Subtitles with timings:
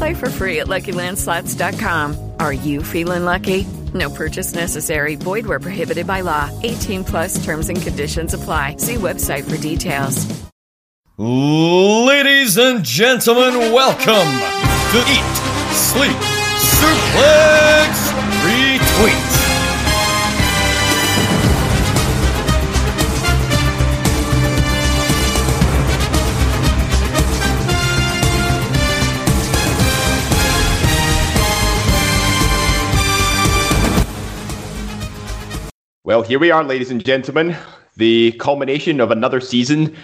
[0.00, 2.32] Play for free at LuckyLandSlots.com.
[2.40, 3.66] Are you feeling lucky?
[3.92, 5.14] No purchase necessary.
[5.14, 6.48] Void where prohibited by law.
[6.62, 8.76] 18 plus terms and conditions apply.
[8.76, 10.24] See website for details.
[11.18, 14.30] Ladies and gentlemen, welcome
[14.92, 15.36] to Eat,
[15.76, 16.16] Sleep,
[16.80, 17.92] Suplex,
[18.40, 19.49] Retweet.
[36.10, 37.56] Well, here we are, ladies and gentlemen.
[37.96, 39.94] The culmination of another season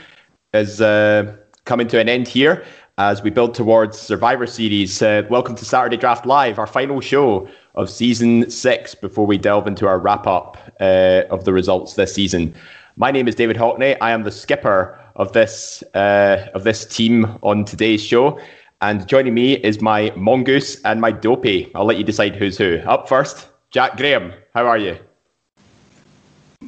[0.55, 2.65] is uh, coming to an end here
[2.97, 5.03] as we build towards Survivor Series.
[5.03, 9.67] Uh, welcome to Saturday Draft Live, our final show of season six before we delve
[9.67, 12.55] into our wrap up uh, of the results this season.
[12.95, 13.97] My name is David Hockney.
[14.01, 18.39] I am the skipper of this uh, of this team on today's show.
[18.81, 21.69] And joining me is my mongoose and my dopey.
[21.75, 22.79] I'll let you decide who's who.
[22.87, 24.33] Up first, Jack Graham.
[24.55, 25.01] How are you?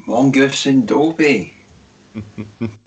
[0.07, 1.55] Mongoose and Dopey.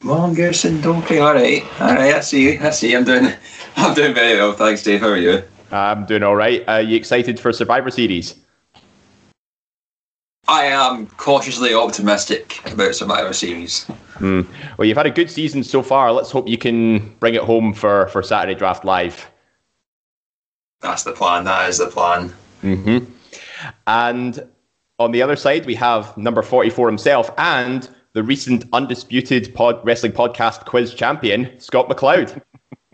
[0.04, 1.20] Mongoose and Dopey.
[1.20, 2.16] All right, all right.
[2.16, 2.58] I see.
[2.58, 2.96] I see.
[2.96, 3.34] I'm doing.
[3.76, 4.54] I'm doing very well.
[4.54, 5.02] Thanks, Dave.
[5.02, 5.44] How are you?
[5.72, 6.64] I'm doing all right.
[6.68, 8.36] Are you excited for Survivor Series?
[10.48, 13.86] I am cautiously optimistic about Survivor Series.
[14.16, 14.46] Mm.
[14.78, 16.12] Well, you've had a good season so far.
[16.12, 19.30] Let's hope you can bring it home for, for Saturday Draft Live.
[20.82, 21.46] That's the plan.
[21.46, 22.34] That is the plan.
[22.64, 23.06] Mm-hmm.
[23.88, 24.46] And
[25.04, 30.12] on the other side, we have number 44 himself and the recent undisputed pod, wrestling
[30.12, 32.42] podcast quiz champion, Scott McLeod.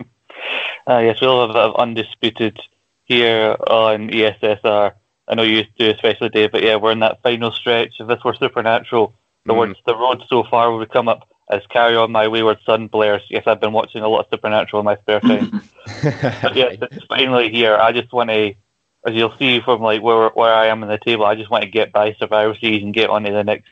[0.88, 2.58] uh, yes, we'll have uh, undisputed
[3.04, 4.92] here on ESSR.
[5.28, 7.94] I know you do, especially Dave, but yeah, we're in that final stretch.
[7.98, 9.14] If this were supernatural,
[9.44, 9.58] the mm.
[9.58, 13.22] words the road so far would come up as "Carry On My Wayward Son" blares.
[13.28, 15.62] Yes, I've been watching a lot of Supernatural in my spare time.
[16.02, 17.76] but yeah, it's finally here.
[17.76, 18.54] I just want to
[19.06, 21.64] as you'll see from like where where I am in the table, I just want
[21.64, 23.70] to get by Survivor Series and get on to the next,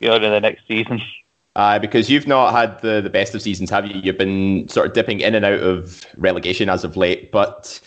[0.00, 1.00] get on to the next season.
[1.56, 4.00] Uh, because you've not had the, the best of seasons, have you?
[4.00, 7.80] You've been sort of dipping in and out of relegation as of late, but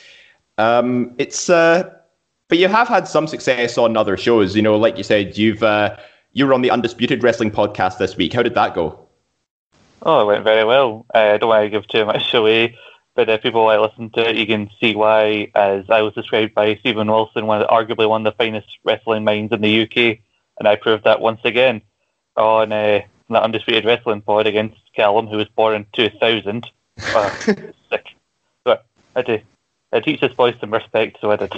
[0.58, 1.90] um, it's uh,
[2.50, 4.58] but you have had some success on other shows.
[4.58, 5.96] You know, like you said, you've uh,
[6.34, 8.34] you were on the Undisputed Wrestling podcast this week.
[8.34, 9.08] How did that go?
[10.02, 11.06] Oh, it went very well.
[11.16, 12.78] Uh, I don't want to give too much away,
[13.16, 16.54] but if people like listen to it, you can see why, as I was described
[16.54, 19.84] by Stephen Wilson, one of the, arguably one of the finest wrestling minds in the
[19.84, 20.20] UK,
[20.60, 21.82] and I proved that once again
[22.38, 26.70] on uh, the Undisputed Wrestling Pod against Callum, who was born in 2000.
[27.14, 27.30] Uh,
[27.90, 28.06] sick.
[28.64, 28.86] But
[29.16, 29.40] I do.
[29.92, 31.54] I teach this boy some respect, so I did.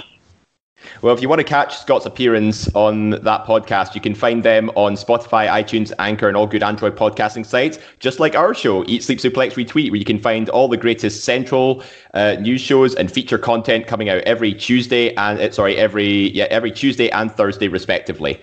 [1.02, 4.70] Well, if you want to catch Scott's appearance on that podcast, you can find them
[4.70, 9.02] on Spotify, iTunes, Anchor, and all good Android podcasting sites, just like our show, Eat,
[9.02, 11.82] Sleep, Suplex, Retweet, where you can find all the greatest central
[12.14, 16.46] uh, news shows and feature content coming out every Tuesday and uh, sorry, every yeah,
[16.50, 18.40] every Tuesday and Thursday, respectively.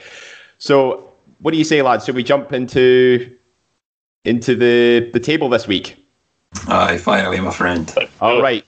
[0.58, 1.10] So,
[1.40, 2.06] what do you say, lads?
[2.06, 3.36] Should we jump into
[4.26, 5.98] into the the table this week?
[6.68, 7.92] Aye, finally, my friend.
[8.20, 8.64] All right.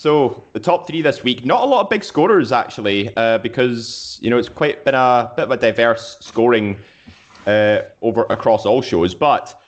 [0.00, 4.18] So the top three this week, not a lot of big scorers actually, uh, because
[4.22, 6.80] you know it's quite been a bit of a diverse scoring
[7.46, 9.14] uh, over across all shows.
[9.14, 9.60] But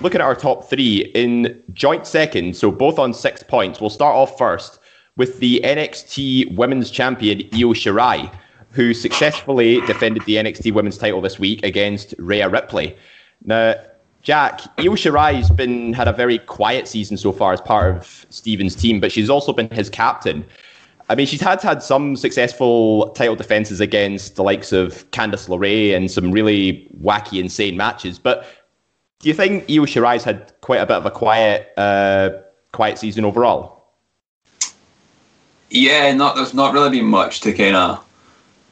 [0.00, 3.80] looking at our top three in joint second, so both on six points.
[3.80, 4.78] We'll start off first
[5.16, 8.32] with the NXT Women's Champion Io Shirai,
[8.70, 12.96] who successfully defended the NXT Women's title this week against Rhea Ripley.
[13.44, 13.74] Now,
[14.22, 18.74] Jack, Io Shirai's been had a very quiet season so far as part of Steven's
[18.74, 20.44] team, but she's also been his captain.
[21.08, 25.96] I mean, she's had had some successful title defenses against the likes of Candice LeRae
[25.96, 28.18] and some really wacky, insane matches.
[28.18, 28.46] But
[29.20, 32.30] do you think Io Shirai's had quite a bit of a quiet, uh,
[32.72, 33.88] quiet season overall?
[35.70, 38.04] Yeah, not there's not really been much to kind of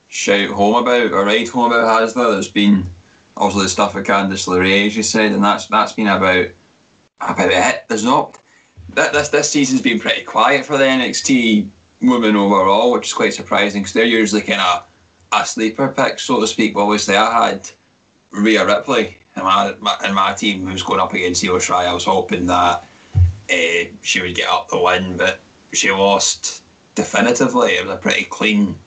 [0.08, 2.30] shout home about or write home about, has there?
[2.30, 2.88] There's been
[3.38, 6.48] also the stuff with Candice LeRae, as you said, and that's that's been about
[7.20, 7.84] about it.
[7.88, 8.40] There's not
[8.90, 11.70] that this this season's been pretty quiet for the NXT
[12.02, 14.88] women overall, which is quite surprising because they're usually kind of
[15.32, 16.74] a sleeper pick, so to speak.
[16.74, 17.70] But obviously, I had
[18.30, 21.86] Rhea Ripley in my, my, in my team who was going up against Io Shirai.
[21.86, 22.86] I was hoping that
[23.50, 25.40] uh, she would get up the win, but
[25.72, 26.62] she lost
[26.94, 27.72] definitively.
[27.72, 28.78] It was a pretty clean,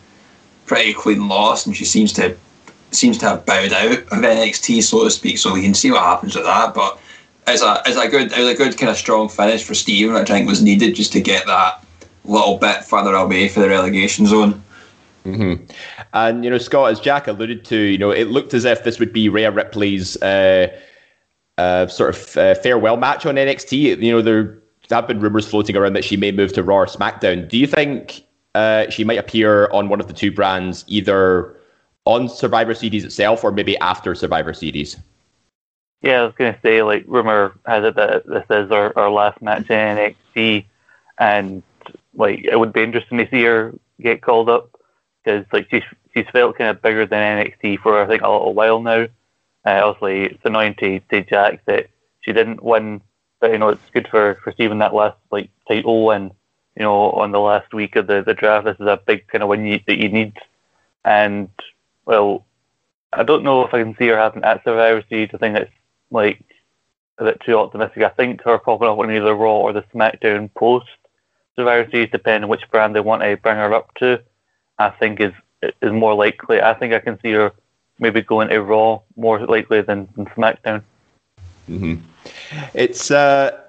[0.66, 2.36] pretty clean loss, and she seems to
[2.92, 5.38] seems to have bowed out of NXT, so to speak.
[5.38, 6.74] So we can see what happens with that.
[6.74, 7.00] But
[7.48, 10.26] as a as a good as a good kind of strong finish for Steven, I
[10.26, 11.84] think was needed just to get that
[12.26, 14.62] little bit further away for the relegation zone.
[15.26, 15.66] Mm-hmm.
[16.14, 19.00] And you know, Scott, as Jack alluded to, you know, it looked as if this
[19.00, 20.68] would be Rhea Ripley's uh,
[21.58, 24.02] uh, sort of uh, farewell match on NXT.
[24.02, 24.58] You know, there
[24.90, 27.48] have been rumors floating around that she may move to Raw or SmackDown.
[27.48, 28.24] Do you think
[28.56, 31.56] uh, she might appear on one of the two brands, either
[32.06, 34.98] on Survivor Series itself or maybe after Survivor Series?
[36.02, 39.12] Yeah, I was going to say, like, rumor has it that this is our, our
[39.12, 40.66] last match in NXT,
[41.20, 41.62] and
[42.16, 44.72] like it would be interesting to see her get called up
[45.24, 45.84] because like she's
[46.14, 49.08] she's felt kind of bigger than NXT for I think a little while now.
[49.66, 51.90] Uh, obviously, it's annoying to, to Jack that
[52.22, 53.02] she didn't win,
[53.40, 56.32] but you know it's good for for Steven that last like title and,
[56.76, 59.44] You know, on the last week of the, the draft, this is a big kind
[59.44, 60.36] of win you, that you need.
[61.06, 61.50] And
[62.06, 62.46] well,
[63.14, 65.30] I don't know if I can see her having at Survivor Series.
[65.34, 65.72] I think it's
[66.10, 66.44] like
[67.18, 68.04] a bit too optimistic.
[68.04, 70.88] I think her popping up on either Raw or the SmackDown post
[71.56, 74.22] Series, depending on which brand they want to bring her up to,
[74.80, 75.34] I think is
[75.82, 76.62] is more likely.
[76.62, 77.52] I think I can see her
[78.00, 80.82] maybe going to Raw more likely than, than SmackDown.
[81.70, 81.96] Mm-hmm.
[82.74, 83.61] It's uh,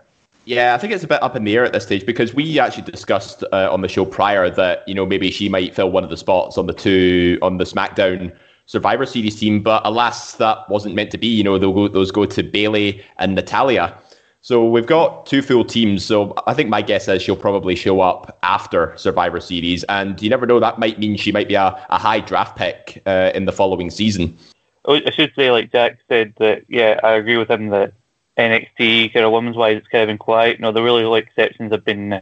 [0.45, 2.59] yeah, I think it's a bit up in the air at this stage because we
[2.59, 6.05] actually discussed uh, on the show prior that you know maybe she might fill one
[6.05, 8.35] of the spots on the two on the SmackDown
[8.67, 11.27] Survivor Series team, but alas, that wasn't meant to be.
[11.27, 13.97] You know, go, those go to Bayley and Natalya.
[14.41, 16.05] So we've got two full teams.
[16.05, 20.31] So I think my guess is she'll probably show up after Survivor Series, and you
[20.31, 20.59] never know.
[20.59, 23.91] That might mean she might be a, a high draft pick uh, in the following
[23.91, 24.37] season.
[24.85, 27.93] I should say, like Jack said, that yeah, I agree with him that
[28.39, 30.59] NXT kind of women's wise, it's kind of been quiet.
[30.59, 32.21] You know, the really exceptions have been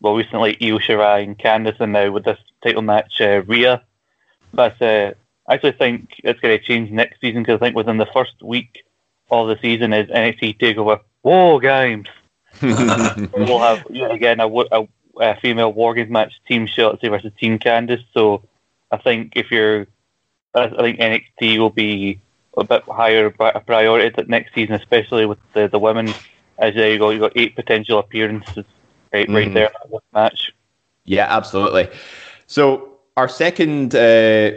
[0.00, 3.82] well recently Io Shirai and Candice, and now with this title match, uh, Rhea.
[4.52, 5.12] But uh,
[5.48, 8.42] I actually think it's going to change next season because I think within the first
[8.42, 8.84] week
[9.30, 12.08] of the season is NXT Takeover War Games.
[12.62, 14.88] we'll have again a, a,
[15.18, 18.04] a, female War Games match, Team Shotzi versus Team Candice.
[18.12, 18.42] So
[18.90, 19.86] I think if you're,
[20.54, 22.20] I think NXT will be
[22.56, 26.12] a bit higher priority that next season, especially with the, the women.
[26.58, 28.64] As there you go, you got eight potential appearances
[29.12, 29.54] right, right mm.
[29.54, 30.52] there in that match.
[31.04, 31.88] Yeah, absolutely.
[32.46, 34.52] So our second uh,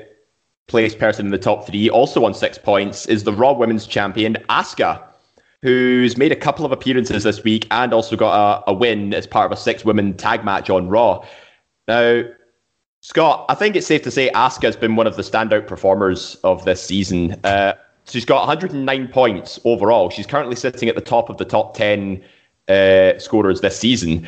[0.67, 4.35] place person in the top three, also on six points, is the Raw Women's Champion
[4.49, 5.01] Asuka
[5.65, 9.25] who's made a couple of appearances this week and also got a, a win as
[9.25, 11.25] part of a six women tag match on Raw.
[11.87, 12.23] Now,
[13.01, 16.65] Scott, I think it's safe to say Asuka's been one of the standout performers of
[16.65, 17.39] this season.
[17.43, 17.73] Uh,
[18.07, 20.09] she's got 109 points overall.
[20.09, 22.23] She's currently sitting at the top of the top 10
[22.67, 24.27] uh, scorers this season.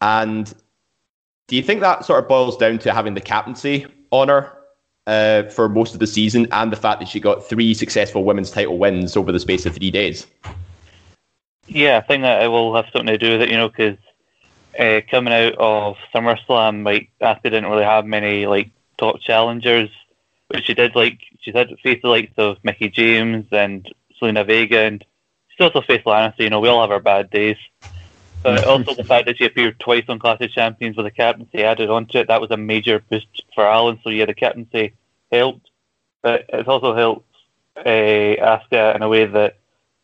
[0.00, 0.52] And
[1.48, 4.52] do you think that sort of boils down to having the captaincy on her
[5.06, 8.50] uh, for most of the season and the fact that she got three successful women's
[8.50, 10.26] title wins over the space of three days?
[11.66, 13.98] Yeah, I think that it will have something to do with it, you know, because
[14.78, 19.90] uh, coming out of SummerSlam, like Asuka didn't really have many like top challengers,
[20.50, 23.88] but she did like she did face the likes of Mickie James and
[24.20, 25.04] Zelina Vega, and
[25.48, 26.34] she also faced Lana.
[26.36, 27.56] So you know, we all have our bad days.
[28.42, 31.62] But also the fact that she appeared twice on Clash of Champions with the captaincy
[31.62, 34.00] added onto it, that was a major boost for Alan.
[34.02, 34.94] So yeah, the captaincy
[35.30, 35.70] helped,
[36.22, 37.26] but it's also helped
[37.76, 39.58] uh, Asuka in a way that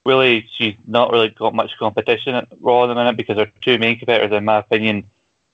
[0.04, 3.78] really she's not really got much competition at Raw at the minute because her two
[3.78, 5.10] main competitors, in my opinion,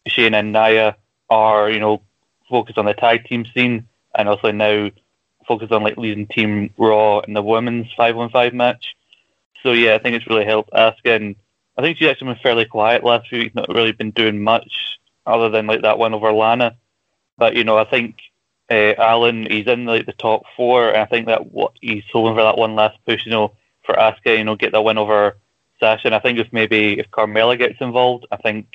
[0.06, 0.96] Shayna and Nia,
[1.30, 2.02] are you know
[2.50, 4.90] focused on the tag team scene and also now
[5.46, 8.94] focused on like leading Team Raw in the women's five on five match.
[9.62, 11.36] So yeah, I think it's really helped Asuka, and
[11.76, 14.98] I think she's actually been fairly quiet last few weeks, not really been doing much
[15.26, 16.76] other than like that one over Lana.
[17.38, 18.16] But you know, I think
[18.70, 22.34] uh, Alan he's in like the top four, and I think that what he's hoping
[22.34, 23.52] for that one last push, you know,
[23.84, 25.36] for Asuka, you know, get the win over
[25.80, 26.08] Sasha.
[26.08, 28.66] And I think if maybe if Carmella gets involved, I think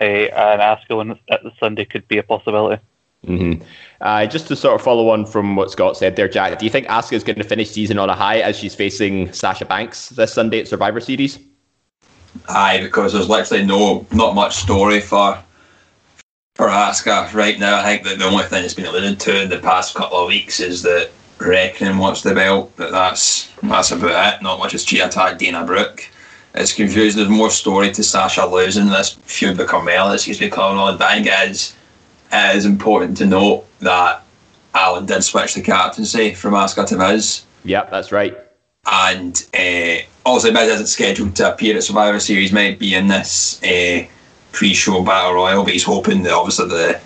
[0.00, 2.82] uh, an Asuka win at the Sunday could be a possibility.
[3.24, 3.62] Mm-hmm.
[4.00, 6.70] Uh, just to sort of follow on from what Scott said there, Jack, do you
[6.70, 10.10] think Asuka is going to finish season on a high as she's facing Sasha Banks
[10.10, 11.38] this Sunday at Survivor Series?
[12.48, 15.38] Aye, because there's literally no not much story for
[16.54, 17.78] for Asuka right now.
[17.78, 20.28] I think that the only thing that's been alluded to in the past couple of
[20.28, 24.42] weeks is that reckoning what's the belt, but that's that's about it.
[24.42, 26.08] Not much as cheat attack Dana Brooke.
[26.54, 27.18] It's confusing.
[27.18, 30.14] There's more story to Sasha losing this feud with Carmella.
[30.14, 30.96] It seems to be coming on.
[31.00, 31.74] It is,
[32.32, 34.22] it is important to note that
[34.74, 37.44] Alan did switch the captaincy from Asuka to Miz.
[37.64, 38.36] Yep, that's right.
[38.86, 42.52] And uh, obviously, Miz isn't scheduled to appear at Survivor Series.
[42.52, 44.04] Might be in this uh,
[44.52, 47.00] pre-show battle royal, but he's hoping that obviously the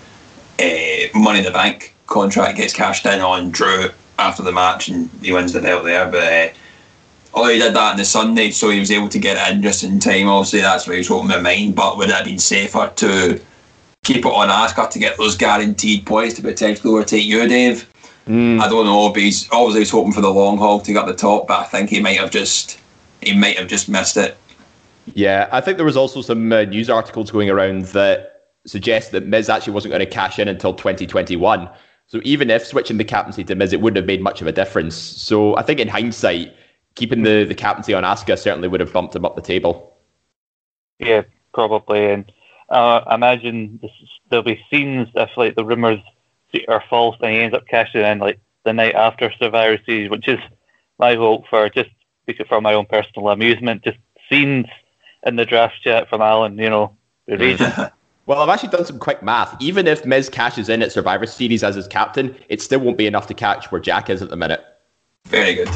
[0.58, 5.08] uh, Money in the Bank contract gets cashed in on Drew after the match and
[5.22, 6.10] he wins the belt there.
[6.10, 6.48] But uh,
[7.34, 9.84] although he did that on the Sunday, so he was able to get in just
[9.84, 10.28] in time.
[10.28, 11.76] Obviously, that's what he was hoping in mind.
[11.76, 13.40] But would it have been safer to
[14.04, 17.90] keep it on Asuka to get those guaranteed points to potentially overtake you, Dave?
[18.26, 18.60] Mm.
[18.60, 19.10] I don't know.
[19.12, 21.48] But he's obviously he's hoping for the long haul to get the top.
[21.48, 22.78] But I think he might have just
[23.22, 24.36] he might have just missed it.
[25.14, 29.26] Yeah, I think there was also some uh, news articles going around that suggest that
[29.26, 31.68] Miz actually wasn't going to cash in until 2021.
[32.06, 34.52] So even if switching the captaincy to Miz, it wouldn't have made much of a
[34.52, 34.94] difference.
[34.94, 36.54] So I think in hindsight,
[36.94, 39.96] keeping the, the captaincy on Asuka certainly would have bumped him up the table.
[40.98, 41.22] Yeah,
[41.54, 42.06] probably.
[42.10, 42.32] And
[42.68, 43.90] uh, I imagine this,
[44.30, 46.00] there'll be scenes if like the rumors
[46.68, 50.28] are false and he ends up cashing in like the night after Survivor Series, which
[50.28, 50.38] is
[50.98, 51.90] my hope for just
[52.26, 53.84] because for my own personal amusement.
[53.84, 53.98] Just
[54.28, 54.66] scenes
[55.26, 56.96] in the draft chat from Alan, you know,
[57.26, 57.72] the region.
[58.26, 59.56] Well, I've actually done some quick math.
[59.58, 63.06] Even if Miz cashes in at Survivor Series as his captain, it still won't be
[63.06, 64.62] enough to catch where Jack is at the minute.
[65.24, 65.70] Very good.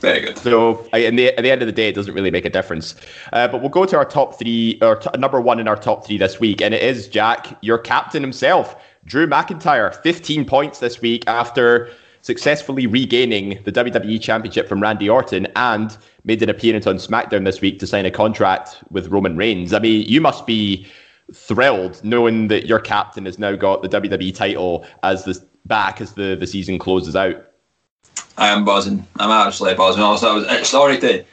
[0.00, 0.38] Very good.
[0.38, 2.50] So, I- in the, at the end of the day, it doesn't really make a
[2.50, 2.94] difference.
[3.32, 6.06] Uh, but we'll go to our top three, or t- number one in our top
[6.06, 8.76] three this week, and it is Jack, your captain himself,
[9.06, 15.46] Drew McIntyre, 15 points this week after successfully regaining the WWE Championship from Randy Orton
[15.54, 19.72] and made an appearance on SmackDown this week to sign a contract with Roman Reigns.
[19.72, 20.86] I mean, you must be
[21.32, 26.14] thrilled knowing that your captain has now got the WWE title as the back as
[26.14, 27.36] the, the season closes out.
[28.38, 29.06] I am buzzing.
[29.18, 30.02] I'm absolutely buzzing.
[30.02, 31.24] Also, I was uh, sorry to.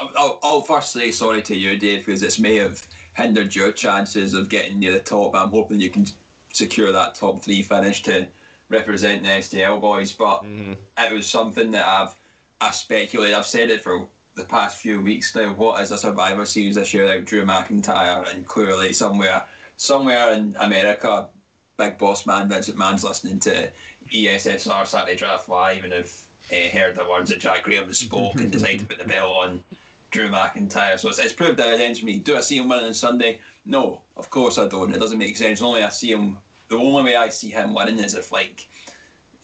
[0.00, 2.82] I'll, I'll first say sorry to you, Dave, because this may have
[3.14, 5.34] hindered your chances of getting near the top.
[5.34, 6.06] I'm hoping you can
[6.52, 8.30] secure that top three finish to
[8.70, 10.12] represent the SDL boys.
[10.12, 12.18] But it was something that I've
[12.60, 13.34] I speculated.
[13.34, 15.54] I've said it for the past few weeks now.
[15.54, 18.26] What is a Survivor Series this year without Drew McIntyre?
[18.32, 21.30] And clearly, somewhere somewhere in America,
[21.76, 23.72] Big Boss Man Vincent McMahon's listening to
[24.06, 28.52] ESSR Saturday Draft Live and have uh, heard the words that Jack Graham spoke and
[28.52, 29.64] decided to put the belt on
[30.10, 30.98] Drew McIntyre.
[30.98, 32.20] So it's, it's proved that against me.
[32.20, 33.42] Do I see him winning on Sunday?
[33.64, 34.94] No, of course I don't.
[34.94, 35.62] It doesn't make sense.
[35.62, 36.38] Only I see him.
[36.68, 38.68] The only way I see him winning is if like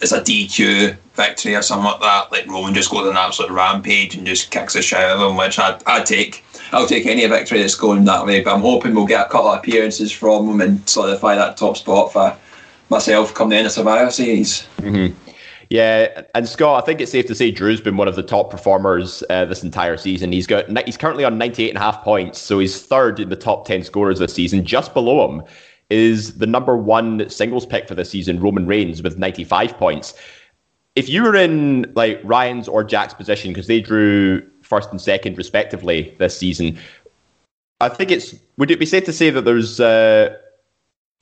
[0.01, 2.31] it's a DQ victory or something like that.
[2.31, 5.29] Like Roman just goes on an absolute rampage and just kicks the shit out of
[5.29, 6.43] him, which I'd, I'd take.
[6.71, 8.41] I'll take any victory that's going that way.
[8.41, 11.77] But I'm hoping we'll get a couple of appearances from him and solidify that top
[11.77, 12.37] spot for
[12.89, 14.67] myself come the end of Survivor Series.
[15.71, 18.51] Yeah, and Scott, I think it's safe to say Drew's been one of the top
[18.51, 20.33] performers uh, this entire season.
[20.33, 23.37] He's got he's currently on 98 and a half points, so he's third in the
[23.37, 24.65] top 10 scorers this season.
[24.65, 25.43] Just below him
[25.89, 30.13] is the number one singles pick for this season, Roman Reigns, with 95 points.
[30.97, 35.37] If you were in like Ryan's or Jack's position, because they drew first and second
[35.37, 36.77] respectively this season,
[37.79, 40.35] I think it's would it be safe to say that there's uh,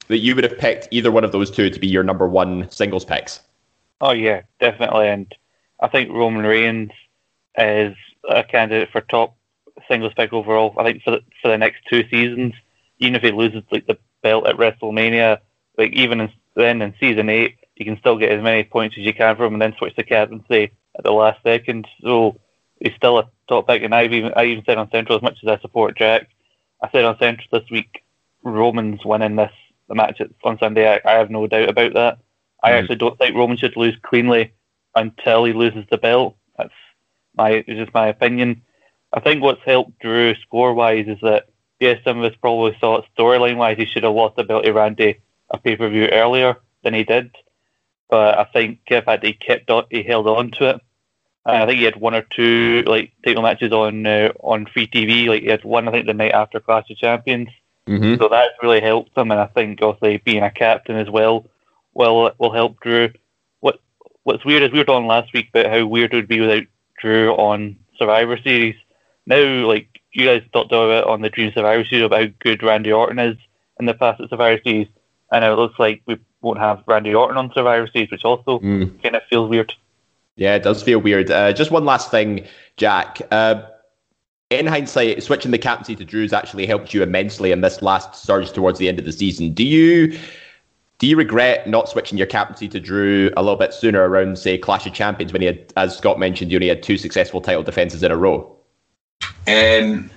[0.07, 2.67] that you would have picked either one of those two to be your number one
[2.71, 3.41] singles picks?
[4.01, 5.07] Oh yeah, definitely.
[5.07, 5.33] And
[5.79, 6.91] I think Roman Reigns
[7.57, 7.95] is
[8.27, 9.35] a candidate for top
[9.87, 10.73] singles pick overall.
[10.77, 12.53] I think for the, for the next two seasons,
[12.99, 15.39] even if he loses like the belt at WrestleMania,
[15.77, 19.05] like even in, then in season eight, you can still get as many points as
[19.05, 21.87] you can from him, and then switch the captaincy at the last second.
[22.01, 22.39] So
[22.79, 23.83] he's still a top pick.
[23.83, 26.29] And I've even I even said on Central as much as I support Jack,
[26.83, 28.03] I said on Central this week,
[28.43, 29.51] Roman's winning this
[29.87, 30.87] the match on Sunday.
[30.87, 32.19] I, I have no doubt about that.
[32.63, 34.53] I actually don't think Roman should lose cleanly
[34.95, 36.35] until he loses the belt.
[36.57, 36.73] That's
[37.35, 38.61] my it's just my opinion.
[39.13, 41.47] I think what's helped Drew score wise is that
[41.79, 44.73] yes, some of us probably thought storyline wise he should have lost the belt to
[44.73, 47.35] Randy a pay per view earlier than he did.
[48.09, 50.81] But I think if had he kept on, he held on to it.
[51.45, 54.87] And I think he had one or two like title matches on uh, on free
[54.87, 55.27] TV.
[55.27, 57.49] Like he had one I think the night after Clash of Champions.
[57.87, 58.21] Mm-hmm.
[58.21, 61.47] So that's really helped him, and I think obviously being a captain as well
[62.07, 63.11] will will help Drew.
[63.59, 63.79] What
[64.23, 66.63] What's weird is we were talking last week about how weird it would be without
[66.99, 68.75] Drew on Survivor Series.
[69.25, 72.91] Now, like you guys talked about on the Dream Survivor Series about how good Randy
[72.91, 73.37] Orton is
[73.79, 74.87] in the past at Survivor Series,
[75.31, 78.59] and now it looks like we won't have Randy Orton on Survivor Series, which also
[78.59, 79.01] Mm.
[79.03, 79.73] kind of feels weird.
[80.35, 81.29] Yeah, it does feel weird.
[81.29, 82.45] Uh, just one last thing,
[82.77, 83.21] Jack.
[83.29, 83.63] Uh,
[84.49, 88.51] in hindsight, switching the captaincy to Drew's actually helped you immensely in this last surge
[88.51, 89.53] towards the end of the season.
[89.53, 90.17] Do you
[90.99, 94.57] do you regret not switching your captaincy to Drew a little bit sooner around, say,
[94.57, 97.63] Clash of Champions when he had, as Scott mentioned, you only had two successful title
[97.63, 98.53] defenses in a row?
[99.47, 100.11] Um,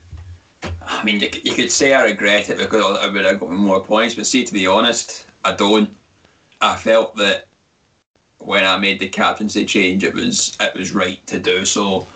[0.82, 3.82] I mean, you, you could say I regret it because I would have got more
[3.82, 5.96] points, but see, to be honest, I don't.
[6.60, 7.46] I felt that
[8.38, 12.06] when I made the captaincy change, it was it was right to do so.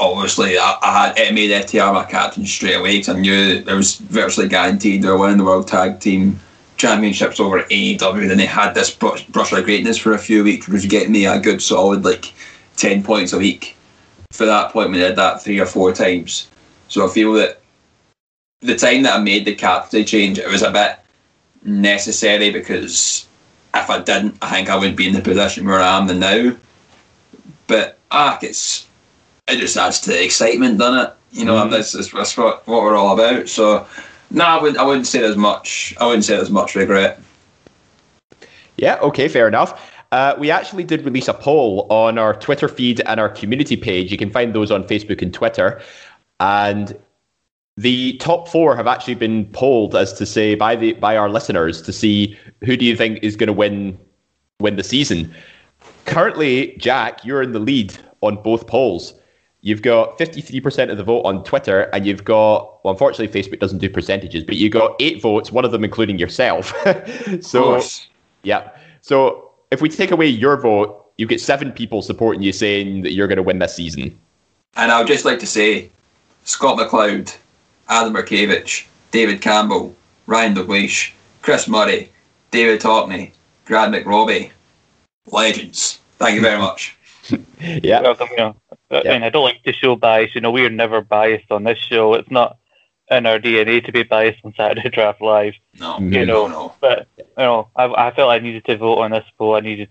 [0.00, 3.66] Obviously, I, I had it made FTR my captain straight away because I knew it
[3.66, 6.40] was virtually guaranteed they were winning the World Tag Team
[6.76, 8.28] Championships over AEW.
[8.28, 11.12] Then they had this brush, brush of greatness for a few weeks, which was getting
[11.12, 12.32] me a good solid like
[12.76, 13.76] ten points a week.
[14.32, 16.48] For that point, we did that three or four times.
[16.88, 17.60] So I feel that
[18.60, 20.98] the time that I made the captaincy change, it was a bit
[21.64, 23.26] necessary because
[23.74, 26.20] if I didn't, I think I would be in the position where I am than
[26.20, 26.56] now.
[27.66, 28.86] But ah, it's
[29.46, 31.14] it just adds to the excitement, doesn't it?
[31.32, 33.48] You know, that's, that's, that's what, what we're all about.
[33.48, 33.86] So,
[34.34, 34.78] no, I wouldn't.
[34.78, 35.94] I wouldn't say there's much.
[36.00, 37.20] I wouldn't say there's much regret.
[38.76, 39.92] Yeah, okay, fair enough.
[40.12, 44.12] Uh, we actually did release a poll on our Twitter feed and our community page.
[44.12, 45.80] You can find those on Facebook and Twitter.
[46.40, 46.96] And
[47.76, 51.82] the top four have actually been polled as to say by the by our listeners
[51.82, 53.98] to see who do you think is going to win
[54.60, 55.32] win the season.
[56.06, 59.14] Currently, Jack, you're in the lead on both polls.
[59.64, 63.78] You've got 53% of the vote on Twitter, and you've got, well, unfortunately, Facebook doesn't
[63.78, 66.74] do percentages, but you got eight votes, one of them including yourself.
[67.40, 67.80] so,
[68.42, 68.68] yeah.
[69.00, 73.14] So, if we take away your vote, you get seven people supporting you saying that
[73.14, 74.14] you're going to win this season.
[74.76, 75.88] And I would just like to say,
[76.44, 77.34] Scott McLeod,
[77.88, 82.12] Adam Markevich, David Campbell, Ryan Douglas, Chris Murray,
[82.50, 83.30] David Hockney,
[83.64, 84.50] Grant McRobbie,
[85.28, 86.00] legends.
[86.18, 86.98] Thank you very much.
[87.82, 88.02] Yeah.
[88.02, 88.56] Well, you know,
[88.90, 89.12] I Yeah.
[89.12, 90.34] mean, I don't like to show bias.
[90.34, 92.14] You know, we are never biased on this show.
[92.14, 92.58] It's not
[93.10, 95.54] in our DNA to be biased on Saturday Draft Live.
[95.78, 96.12] No, mm-hmm.
[96.12, 96.74] You no, know, no.
[96.80, 99.54] but you know, I, I felt I needed to vote on this poll.
[99.56, 99.88] I needed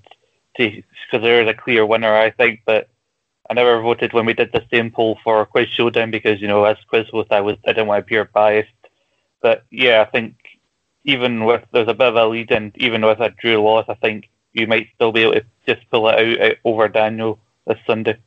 [0.57, 2.61] to because there is a clear winner, I think.
[2.65, 2.89] But
[3.49, 6.63] I never voted when we did the same poll for Quiz Showdown because you know,
[6.65, 8.69] as quiz host, I was I didn't want to appear biased.
[9.41, 10.35] But yeah, I think
[11.03, 13.95] even with there's a bit of a lead, and even with a Drew loss, I
[13.95, 17.77] think you might still be able to just pull it out, out over Daniel this
[17.85, 18.17] Sunday.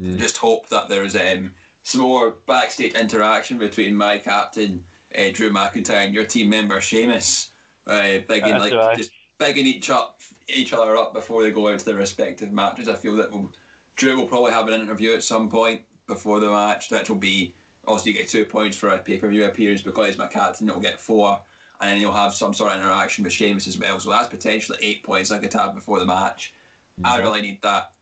[0.00, 1.54] Just hope that there's um,
[1.84, 7.52] some more backstage interaction between my captain uh, Drew McIntyre and your team member Sheamus,
[7.86, 8.96] uh, bigging That's like right.
[8.96, 12.88] just bigging each up each other up before they go out to their respective matches.
[12.88, 13.52] I feel that we'll,
[13.96, 17.54] Drew will probably have an interview at some point before the match, That will be
[17.86, 20.68] also you get two points for a pay per view appearance because he's my captain.
[20.68, 21.44] It'll get four.
[21.80, 23.98] And then you'll have some sort of interaction with Sheamus as well.
[23.98, 26.54] So that's potentially eight points I could have before the match.
[27.02, 27.22] I mm-hmm.
[27.22, 27.94] really need that.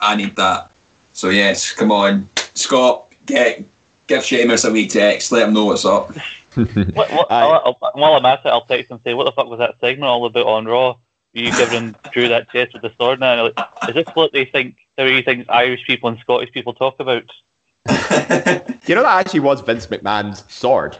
[0.00, 0.70] I need that.
[1.12, 3.64] So yes, come on, Scott, get
[4.06, 6.12] give Sheamus a wee text, let him know what's up.
[6.58, 9.46] What, what, I'll, I'll, while I'm at it, I'll text and say, "What the fuck
[9.46, 10.96] was that segment all about on Raw?
[11.32, 13.44] You giving Drew that chest with the sword now?
[13.44, 14.78] Like, is this what they think?
[14.96, 17.30] How he thinks Irish people and Scottish people talk about?"
[18.88, 20.98] You know, that actually was Vince McMahon's sword.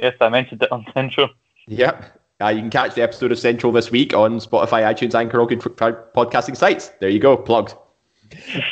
[0.00, 1.28] Yes, I mentioned it on Central.
[1.66, 2.18] Yep.
[2.40, 5.12] Uh, you can catch the episode of Central this week on Spotify, iTunes,
[5.48, 6.88] good f- podcasting sites.
[7.00, 7.74] There you go, plugged.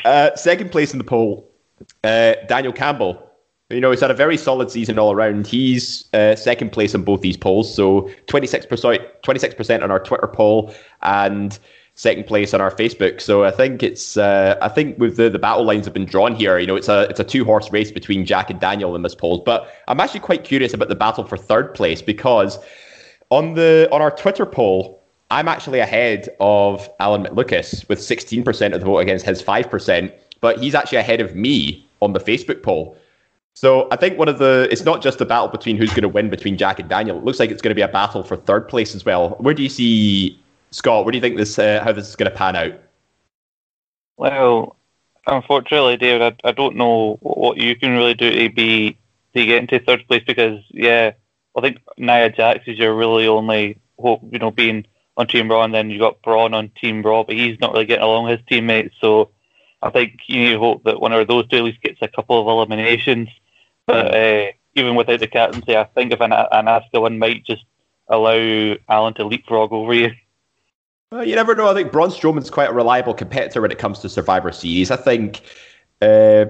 [0.05, 1.51] Uh, second place in the poll,
[2.05, 3.25] uh, Daniel Campbell.
[3.71, 5.47] You know, he's had a very solid season all around.
[5.47, 8.67] He's uh, second place in both these polls, so 26%,
[9.23, 11.59] 26% on our Twitter poll and
[11.95, 13.21] second place on our Facebook.
[13.21, 16.35] So I think it's, uh, I think with the, the battle lines have been drawn
[16.35, 19.03] here, you know, it's a it's a two horse race between Jack and Daniel in
[19.03, 19.43] this poll.
[19.45, 22.59] But I'm actually quite curious about the battle for third place because
[23.31, 28.81] on the on our Twitter poll, I'm actually ahead of Alan McLucas with 16% of
[28.81, 32.97] the vote against his 5%, but he's actually ahead of me on the Facebook poll.
[33.55, 36.09] So I think one of the it's not just a battle between who's going to
[36.09, 37.19] win between Jack and Daniel.
[37.19, 39.31] It looks like it's going to be a battle for third place as well.
[39.41, 40.39] Where do you see
[40.71, 41.05] Scott?
[41.05, 42.75] Where do you think this uh, how this is going to pan out?
[44.17, 44.77] Well,
[45.27, 48.97] unfortunately, David, I, I don't know what you can really do to be
[49.35, 51.13] to get into third place because yeah,
[51.59, 54.23] I think Nia Jax is your really only hope.
[54.31, 57.35] You know, being on Team Raw, and then you got Braun on Team Raw, but
[57.35, 58.95] he's not really getting along with his teammates.
[59.01, 59.31] So
[59.83, 62.09] I think you need to hope that one of those two at least gets a
[62.09, 63.29] couple of eliminations.
[63.87, 67.65] But uh, even without the captaincy, I think if an, an Asuka one might just
[68.09, 70.11] allow Alan to leapfrog over you.
[71.11, 71.69] Well, you never know.
[71.69, 74.91] I think Braun Strowman's quite a reliable competitor when it comes to Survivor Series.
[74.91, 75.41] I think,
[76.03, 76.47] uh,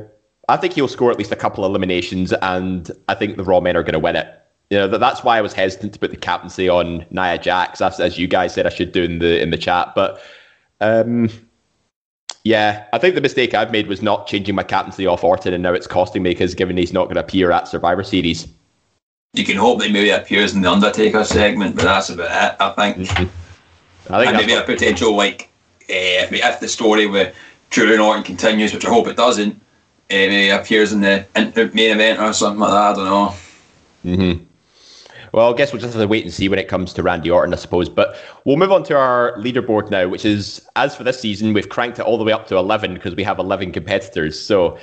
[0.48, 3.60] I think he'll score at least a couple of eliminations, and I think the Raw
[3.60, 4.28] men are going to win it.
[4.70, 7.80] You know, that, that's why I was hesitant to put the captaincy on Nia Jax,
[7.80, 9.94] as, as you guys said I should do in the in the chat.
[9.94, 10.20] But
[10.80, 11.30] um,
[12.44, 15.62] yeah, I think the mistake I've made was not changing my captaincy off Orton, and
[15.62, 18.46] now it's costing me because given he's not going to appear at Survivor Series.
[19.34, 22.70] You can hope that maybe appears in the Undertaker segment, but that's about it, I
[22.92, 23.10] think.
[24.10, 25.50] I think and maybe what- a potential like
[25.90, 27.34] uh, if the story with
[27.70, 29.58] Drew and Orton continues, which I hope it doesn't, uh,
[30.08, 32.92] maybe appears in the in the main event or something like that.
[32.92, 33.34] I don't know.
[35.32, 37.30] Well, I guess we'll just have to wait and see when it comes to Randy
[37.30, 37.88] Orton, I suppose.
[37.88, 41.68] But we'll move on to our leaderboard now, which is, as for this season, we've
[41.68, 44.40] cranked it all the way up to 11 because we have 11 competitors.
[44.40, 44.78] So,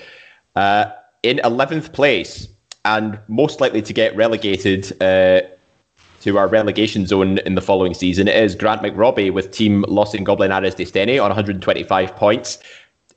[0.55, 0.85] uh,
[1.23, 2.47] in 11th place,
[2.85, 5.41] and most likely to get relegated uh,
[6.21, 10.75] to our relegation zone in the following season, is Grant McRobbie with Team Los Ingoblinares
[10.75, 12.59] de Stene on 125 points.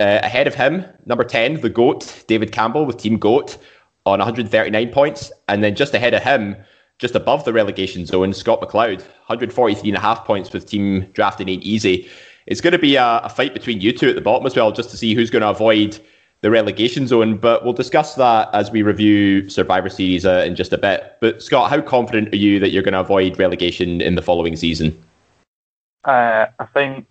[0.00, 3.58] Uh, ahead of him, number 10, the GOAT, David Campbell with Team GOAT
[4.06, 5.32] on 139 points.
[5.48, 6.56] And then just ahead of him,
[6.98, 11.48] just above the relegation zone, Scott McLeod, 143 and a half points with Team Drafting
[11.48, 12.08] Ain't Easy.
[12.46, 14.72] It's going to be a, a fight between you two at the bottom as well,
[14.72, 15.98] just to see who's going to avoid
[16.40, 17.36] the relegation zone.
[17.36, 21.16] But we'll discuss that as we review Survivor Series uh, in just a bit.
[21.20, 24.56] But Scott, how confident are you that you're going to avoid relegation in the following
[24.56, 24.98] season?
[26.04, 27.06] Uh, I think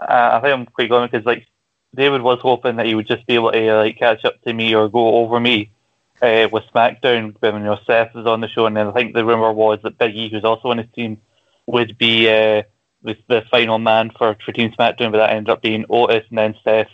[0.00, 1.46] uh, I think I'm quite going because like
[1.94, 4.74] David was hoping that he would just be able to like catch up to me
[4.74, 5.71] or go over me
[6.22, 9.24] uh, with SmackDown when you Seth was on the show, and then I think the
[9.24, 11.20] rumor was that Big E, who's also on his team,
[11.66, 12.62] would be uh,
[13.02, 16.38] the, the final man for, for Team SmackDown, but that ended up being Otis, and
[16.38, 16.88] then Seth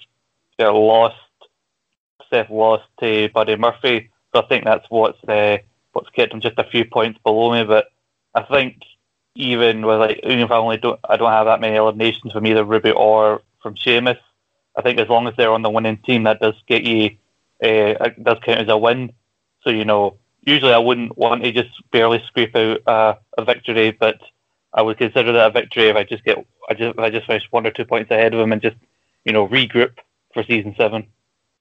[0.58, 1.16] got lost.
[2.30, 5.58] Seth lost to Buddy Murphy, so I think that's what's uh,
[5.92, 7.64] what's kept him just a few points below me.
[7.64, 7.86] But
[8.34, 8.82] I think
[9.34, 12.46] even with like even if I only don't I don't have that many eliminations from
[12.46, 14.18] either Ruby or from Sheamus,
[14.76, 17.16] I think as long as they're on the winning team, that does get you
[17.62, 19.12] uh, does count as a win.
[19.62, 23.90] So you know, usually I wouldn't want to just barely scrape out uh, a victory,
[23.90, 24.18] but
[24.72, 27.26] I would consider that a victory if I just get I just if I just
[27.26, 28.76] finish one or two points ahead of them and just
[29.24, 29.98] you know regroup
[30.32, 31.06] for season seven.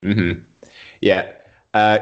[0.03, 0.41] Mm-hmm.
[1.01, 1.31] Yeah.
[1.73, 1.99] Uh,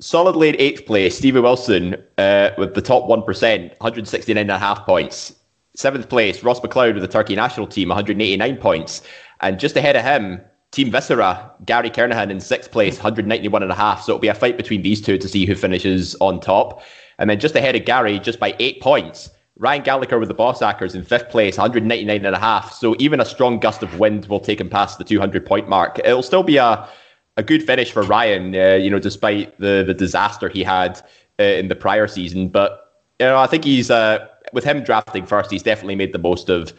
[0.00, 4.84] solidly in eighth place, Stevie Wilson uh, with the top 1%, 169 and a half
[4.84, 5.34] points.
[5.76, 9.02] Seventh place, Ross McLeod with the Turkey national team, 189 points.
[9.40, 10.40] And just ahead of him,
[10.72, 14.02] Team Viscera, Gary Kernahan in sixth place, 191 and a half.
[14.02, 16.82] So it'll be a fight between these two to see who finishes on top.
[17.18, 20.60] And then just ahead of Gary, just by eight points, Ryan Gallagher with the Boss
[20.60, 22.72] Hackers in fifth place, 199 and a half.
[22.72, 25.98] So even a strong gust of wind will take him past the 200 point mark.
[25.98, 26.88] It'll still be a
[27.36, 31.00] a good finish for Ryan, uh, you know, despite the the disaster he had
[31.38, 32.48] uh, in the prior season.
[32.48, 36.18] But you know, I think he's uh, with him drafting first, he's definitely made the
[36.18, 36.72] most of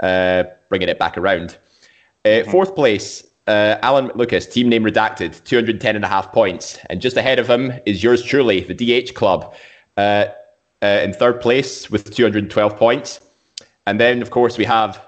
[0.00, 1.58] uh, bringing it back around.
[2.24, 7.00] Uh, Fourth place, uh, Alan Lucas, team name redacted, 210 and a half points, and
[7.00, 9.54] just ahead of him is yours truly, the DH Club,
[9.96, 10.26] uh,
[10.82, 13.20] uh, in third place with 212 points.
[13.86, 15.00] And then, of course, we have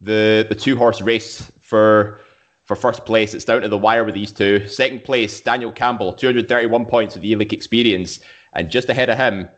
[0.00, 2.20] the the two horse race for
[2.64, 3.32] for first place.
[3.32, 4.68] It's down to the wire with these two.
[4.68, 8.20] Second place, Daniel Campbell, 231 points with the Elic experience.
[8.52, 9.48] And just ahead of him,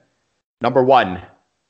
[0.60, 1.20] number one,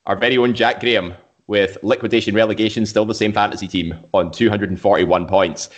[0.05, 1.15] our very own Jack Graham
[1.47, 5.69] with liquidation relegation, still the same fantasy team on 241 points.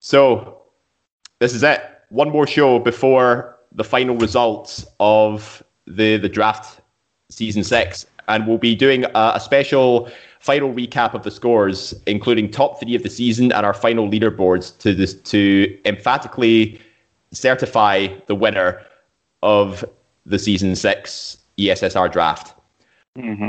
[0.00, 0.62] So
[1.40, 1.80] this is it.
[2.10, 6.80] One more show before the final results of the, the draft
[7.30, 8.06] season six.
[8.28, 12.94] And we'll be doing a, a special final recap of the scores, including top three
[12.94, 16.80] of the season and our final leaderboards to this to emphatically
[17.32, 18.80] certify the winner
[19.42, 19.84] of
[20.24, 22.54] the season six ESSR draft.
[23.16, 23.48] hmm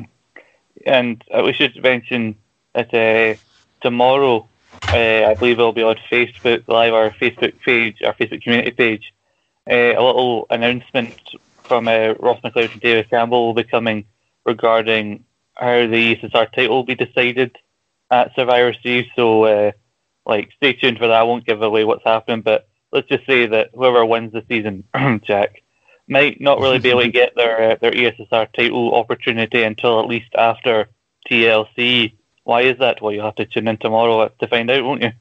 [0.86, 2.36] And uh, we should mention
[2.74, 3.40] that uh,
[3.82, 4.48] tomorrow,
[4.88, 9.14] uh, I believe it'll be on Facebook Live, our Facebook page, our Facebook community page.
[9.70, 11.16] Uh, a little announcement
[11.64, 14.06] from uh, Ross McLeod and David Campbell will be coming
[14.46, 17.56] regarding how the ESSR title will be decided
[18.10, 19.08] at Survivor Series.
[19.16, 19.72] So, uh,
[20.26, 21.20] like, stay tuned for that.
[21.20, 24.84] I won't give away what's happening, but let's just say that whoever wins the season,
[25.24, 25.62] Jack,
[26.08, 30.08] might not really be able to get their uh, their ESSR title opportunity until at
[30.08, 30.90] least after
[31.30, 32.14] TLC.
[32.50, 33.00] Why is that?
[33.00, 35.12] Well, you'll have to tune in tomorrow to find out, won't you?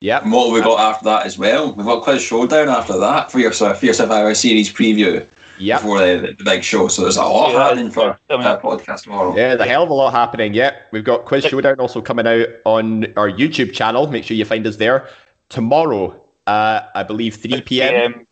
[0.00, 0.22] Yeah.
[0.22, 1.72] And what have we got after that as well?
[1.72, 5.26] We've got Quiz Showdown after that for your, for your Survivor Series preview
[5.58, 5.80] Yep.
[5.80, 6.86] before the, the big show.
[6.86, 8.62] So there's a lot Yeah, happening for coming that up.
[8.62, 9.36] podcast tomorrow.
[9.36, 10.54] Yeah, the hell of a lot happening.
[10.54, 10.92] Yep.
[10.92, 14.06] We've got Quiz Showdown also coming out on our YouTube channel.
[14.06, 15.08] Make sure you find us there.
[15.48, 18.12] Tomorrow, uh, I believe 3 p.m.
[18.12, 18.26] PM,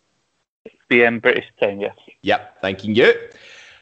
[0.89, 1.97] PM British time, yes.
[2.23, 3.13] Yep, thanking you.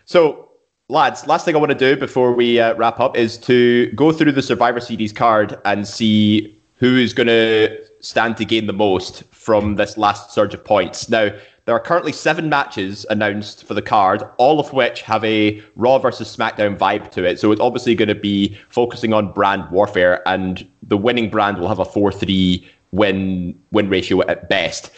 [0.06, 0.48] So,
[0.88, 4.12] lads, last thing I want to do before we uh, wrap up is to go
[4.12, 8.72] through the Survivor Series card and see who is going to stand to gain the
[8.72, 11.08] most from this last surge of points.
[11.08, 11.30] Now,
[11.64, 15.98] there are currently seven matches announced for the card, all of which have a Raw
[15.98, 17.40] versus SmackDown vibe to it.
[17.40, 21.68] So it's obviously going to be focusing on brand warfare, and the winning brand will
[21.68, 24.90] have a 4 3 win win ratio at best.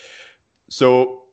[0.68, 1.25] So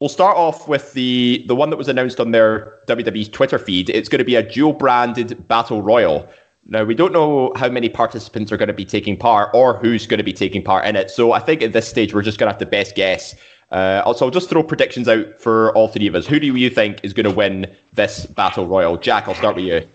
[0.00, 3.90] We'll start off with the the one that was announced on their WWE's Twitter feed.
[3.90, 6.26] It's going to be a dual branded battle royal.
[6.64, 10.06] Now, we don't know how many participants are going to be taking part or who's
[10.06, 11.10] going to be taking part in it.
[11.10, 13.34] So I think at this stage, we're just going to have to best guess.
[13.72, 16.26] Uh, also, I'll just throw predictions out for all three of us.
[16.26, 18.96] Who do you think is going to win this battle royal?
[18.96, 19.86] Jack, I'll start with you.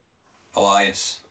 [0.56, 1.24] Elias.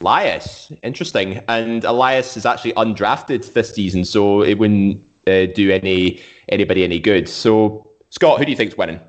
[0.00, 1.42] Elias, interesting.
[1.46, 6.98] And Elias is actually undrafted this season, so it wouldn't uh, do any anybody any
[6.98, 7.28] good.
[7.28, 9.00] So, Scott, who do you think's winning?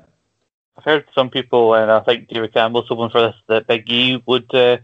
[0.76, 4.22] I've heard some people, and I think David Campbell's hoping for this, that Big E
[4.26, 4.78] would uh,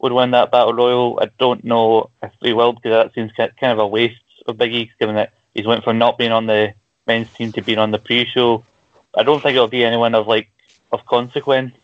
[0.00, 1.18] would win that battle royal.
[1.20, 4.74] I don't know if he will because that seems kind of a waste of Big
[4.74, 6.74] E, given that he's went from not being on the
[7.06, 8.64] men's team to being on the pre-show.
[9.16, 10.50] I don't think it'll be anyone of like
[10.92, 11.74] of consequence,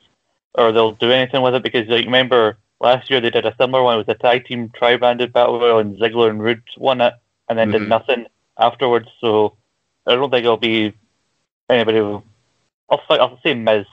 [0.54, 3.82] or they'll do anything with it because like remember last year they did a similar
[3.82, 3.94] one.
[3.94, 7.14] It was a tag team tri-branded battle royal, and Ziggler and Roode won it,
[7.48, 7.88] and then did Mhm.
[7.88, 8.26] nothing
[8.60, 9.08] afterwards.
[9.20, 9.56] So
[10.06, 10.92] I don't think it'll be
[11.68, 11.98] anybody.
[11.98, 12.22] Who,
[12.88, 13.86] I'll, I'll say Miz.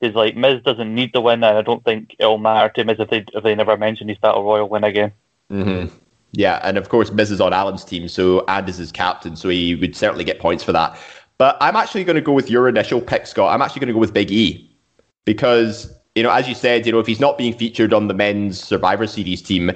[0.00, 3.00] Because like Miz doesn't need to win, and I don't think it'll matter to Miz
[3.00, 5.12] if they if they never mention his battle royal win again.
[5.50, 5.94] Mm-hmm.
[6.32, 9.48] Yeah, and of course, Miz is on Alan's team, so and is his captain, so
[9.48, 10.98] he would certainly get points for that.
[11.38, 13.54] But I'm actually going to go with your initial pick, Scott.
[13.54, 14.70] I'm actually going to go with Big E
[15.24, 18.14] because you know, as you said, you know, if he's not being featured on the
[18.14, 19.70] men's Survivor Series team,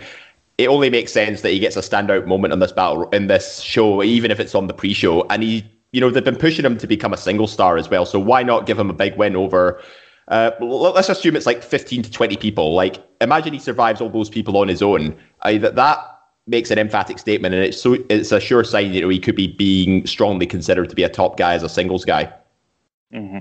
[0.61, 3.61] it only makes sense that he gets a standout moment on this battle in this
[3.61, 5.27] show, even if it's on the pre-show.
[5.31, 8.05] And he, you know, they've been pushing him to become a single star as well.
[8.05, 9.83] So why not give him a big win over?
[10.29, 12.75] Uh, let's assume it's like 15 to 20 people.
[12.75, 15.17] Like, imagine he survives all those people on his own.
[15.43, 15.99] I, that that
[16.47, 19.19] makes an emphatic statement, and it's so it's a sure sign that you know, he
[19.19, 22.33] could be being strongly considered to be a top guy as a singles guy.
[23.13, 23.39] Mm-hmm.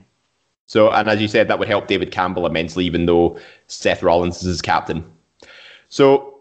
[0.65, 4.38] So, and as you said, that would help David Campbell immensely, even though Seth Rollins
[4.38, 5.03] is his captain.
[5.89, 6.38] So,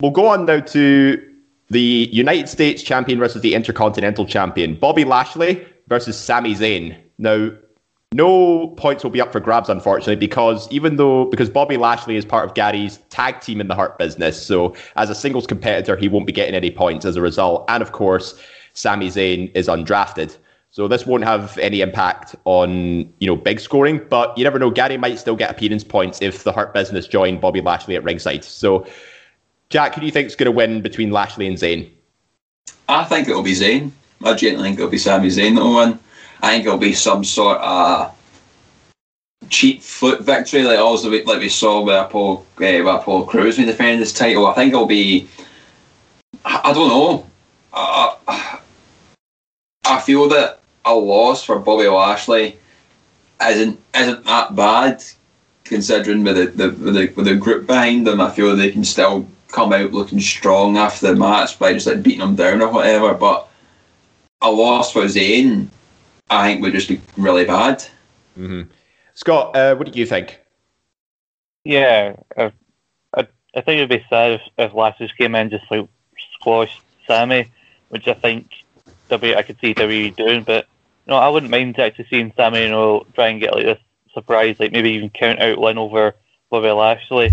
[0.00, 1.26] we'll go on now to
[1.68, 6.96] the United States champion versus the Intercontinental champion, Bobby Lashley versus Sami Zayn.
[7.18, 7.50] Now,
[8.12, 12.24] no points will be up for grabs, unfortunately, because even though because Bobby Lashley is
[12.24, 16.08] part of Gary's tag team in the Hurt business, so as a singles competitor, he
[16.08, 17.64] won't be getting any points as a result.
[17.68, 18.40] And of course,
[18.72, 20.36] Sami Zayn is undrafted.
[20.72, 24.70] So this won't have any impact on you know big scoring, but you never know.
[24.70, 28.44] Gary might still get appearance points if the Hurt Business join Bobby Lashley at ringside.
[28.44, 28.86] So,
[29.70, 31.88] Jack, who do you think is going to win between Lashley and Zayn?
[32.88, 33.92] I think it'll be Zayn.
[34.22, 35.98] I genuinely think it'll be Sami Zayn that'll win.
[36.42, 38.12] I think it'll be some sort of
[39.48, 43.72] cheap foot victory, like also like we saw with Paul uh, Apollo Crews when he
[43.72, 44.46] defended his title.
[44.46, 45.28] I think it'll be.
[46.44, 47.26] I, don't know.
[47.72, 48.58] I
[50.02, 52.58] feel that a loss for Bobby Lashley
[53.42, 55.04] isn't isn't that bad,
[55.64, 58.20] considering with the, the with the with the group behind them.
[58.20, 62.02] I feel they can still come out looking strong after the match by just like
[62.02, 63.14] beating them down or whatever.
[63.14, 63.48] But
[64.40, 65.68] a loss for Zayn,
[66.28, 67.78] I think would just be really bad.
[68.38, 68.62] Mm-hmm.
[69.14, 70.40] Scott, uh, what do you think?
[71.64, 72.52] Yeah, I,
[73.14, 75.86] I, I think it'd be sad if, if Lashley came in just like
[76.34, 77.50] squashed Sami,
[77.88, 78.50] which I think
[79.10, 80.42] W I could see WWE doing.
[80.42, 80.66] But
[81.06, 83.80] no, I wouldn't mind actually seeing Sami, you know, try and get like this
[84.14, 86.14] surprise, like maybe even count out win over
[86.50, 87.30] Bobby Lashley.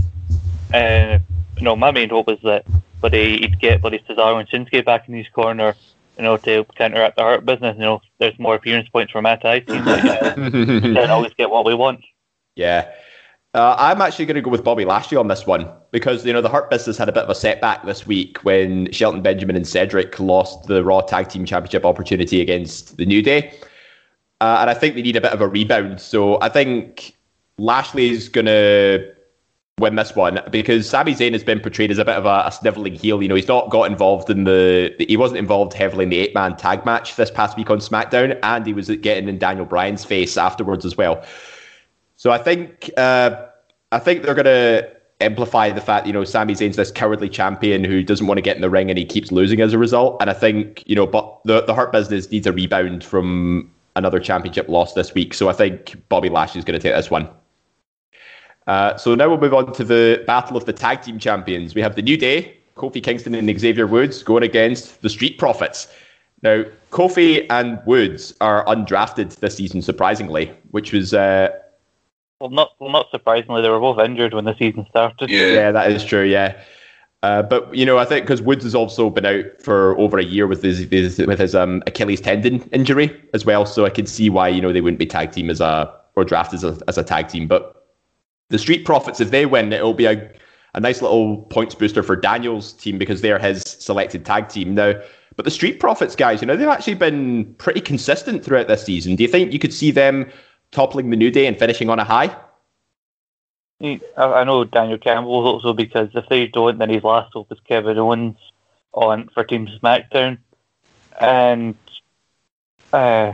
[0.74, 1.24] And
[1.58, 2.66] you know, my main hope is that
[3.02, 5.76] Buddy he'd get Buddy Cesaro and Shinsuke back in his corner,
[6.18, 7.76] you know, to counteract the Hurt business.
[7.76, 9.86] You know, there's more appearance points for my tag team.
[9.86, 12.04] Like, uh, then always get what we want.
[12.56, 12.92] Yeah.
[13.54, 16.42] Uh, I'm actually going to go with Bobby Lashley on this one because you know
[16.42, 19.68] the Hurt Business had a bit of a setback this week when Shelton Benjamin and
[19.68, 23.54] Cedric lost the Raw Tag Team Championship opportunity against the New Day,
[24.42, 26.00] uh, and I think they need a bit of a rebound.
[26.02, 27.18] So I think
[27.58, 29.16] Lashley's going to
[29.80, 32.52] win this one because Sami Zayn has been portrayed as a bit of a, a
[32.52, 33.22] sniveling heel.
[33.22, 36.18] You know, he's not got involved in the, the he wasn't involved heavily in the
[36.18, 39.66] eight man tag match this past week on SmackDown, and he was getting in Daniel
[39.66, 41.24] Bryan's face afterwards as well.
[42.16, 43.46] So I think uh,
[43.92, 47.84] I think they're going to amplify the fact you know Sami Zayn's this cowardly champion
[47.84, 50.18] who doesn't want to get in the ring and he keeps losing as a result.
[50.22, 54.20] And I think you know, but the the Hurt Business needs a rebound from another
[54.20, 55.36] championship loss this week.
[55.36, 57.30] So I think Bobby Lashley is going to take this one.
[58.68, 61.74] Uh, so now we'll move on to the battle of the tag team champions.
[61.74, 65.88] We have the New Day, Kofi Kingston and Xavier Woods going against the Street Profits.
[66.44, 71.50] Now, Kofi and Woods are undrafted this season, surprisingly, which was uh,
[72.40, 75.30] Well, not well, not surprisingly, they were both injured when the season started.
[75.30, 76.24] Yeah, that is true.
[76.24, 76.62] Yeah,
[77.24, 80.24] uh, but you know, I think because Woods has also been out for over a
[80.24, 84.06] year with his, his with his um, Achilles tendon injury as well, so I can
[84.06, 86.78] see why you know they wouldn't be tag team as a or drafted as a,
[86.88, 87.48] as a tag team.
[87.48, 87.77] But
[88.50, 90.32] the Street Profits, if they win, it'll be a
[90.74, 94.94] a nice little points booster for Daniel's team because they're his selected tag team now.
[95.36, 99.16] But the Street Profits guys, you know, they've actually been pretty consistent throughout this season.
[99.16, 100.30] Do you think you could see them
[100.72, 102.36] toppling the New Day and finishing on a high?
[103.82, 107.98] I know Daniel Campbell also because if they don't, then his last hope is Kevin
[107.98, 108.38] Owens
[108.94, 110.40] on for Team SmackDown,
[111.20, 111.76] and
[112.92, 113.34] uh,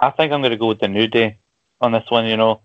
[0.00, 1.38] I think I'm going to go with the New Day
[1.80, 2.26] on this one.
[2.26, 2.60] You know,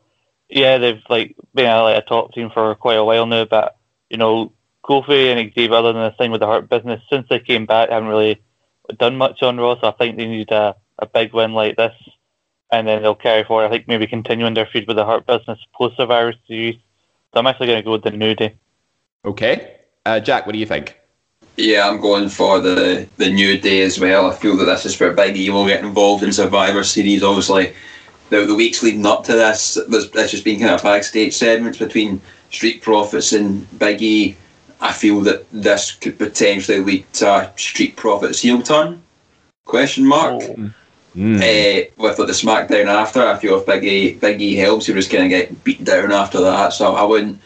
[0.49, 3.77] yeah, they've like been a, like a top team for quite a while now, but
[4.09, 4.51] you know,
[4.83, 7.89] Kofi and Xavier, other than the thing with the Hurt Business, since they came back,
[7.89, 8.39] haven't really
[8.97, 9.79] done much on Raw.
[9.79, 11.95] So I think they need a, a big win like this,
[12.71, 13.65] and then they'll carry forward.
[13.65, 16.75] I think maybe continuing their feud with the Hurt Business post Survivor Series.
[17.33, 18.55] So I'm actually going to go with the New Day.
[19.25, 20.99] Okay, uh, Jack, what do you think?
[21.57, 24.29] Yeah, I'm going for the the new day as well.
[24.29, 27.23] I feel that this is where Big E will get involved in Survivor Series.
[27.23, 27.73] Obviously,
[28.29, 31.77] the, the weeks leading up to this, there's, there's just been kind of backstage segments
[31.77, 34.37] between Street Profits and Big E.
[34.81, 39.01] I feel that this could potentially lead to Street Profits heel turn?
[39.65, 40.43] Question mark.
[40.43, 40.71] Oh.
[41.17, 44.93] Uh, with like, the SmackDown after, I feel if Big E Big E helps, he
[44.93, 46.73] was going to get beat down after that.
[46.73, 47.39] So I wouldn't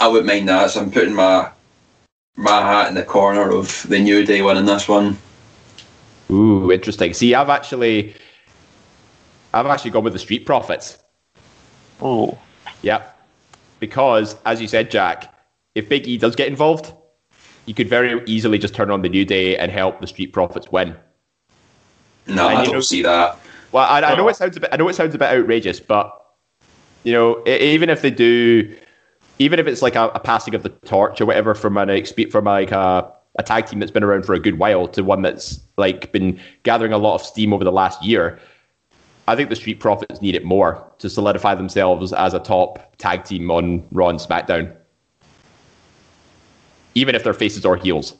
[0.00, 0.72] I wouldn't mind that.
[0.72, 1.48] So I'm putting my
[2.36, 5.16] my hat in the corner of the New Day winning this one.
[6.30, 7.14] Ooh, interesting.
[7.14, 8.14] See, I've actually,
[9.54, 10.98] I've actually gone with the Street Profits.
[12.00, 12.38] Oh,
[12.82, 13.02] Yeah.
[13.80, 15.34] Because, as you said, Jack,
[15.74, 16.92] if Big E does get involved,
[17.66, 20.70] you could very easily just turn on the New Day and help the Street Profits
[20.70, 20.94] win.
[22.28, 23.38] No, And I don't know- see that.
[23.72, 24.28] Well, I, I know oh.
[24.28, 26.16] it sounds a bit, I know it sounds a bit outrageous, but
[27.04, 28.76] you know, even if they do,
[29.38, 32.30] even if it's like a, a passing of the torch or whatever from an expe-
[32.30, 35.22] from like a, a tag team that's been around for a good while to one
[35.22, 38.38] that's like been gathering a lot of steam over the last year,
[39.28, 43.24] I think the Street Profits need it more to solidify themselves as a top tag
[43.24, 44.74] team on Raw and SmackDown,
[46.94, 48.16] even if they're faces or heels.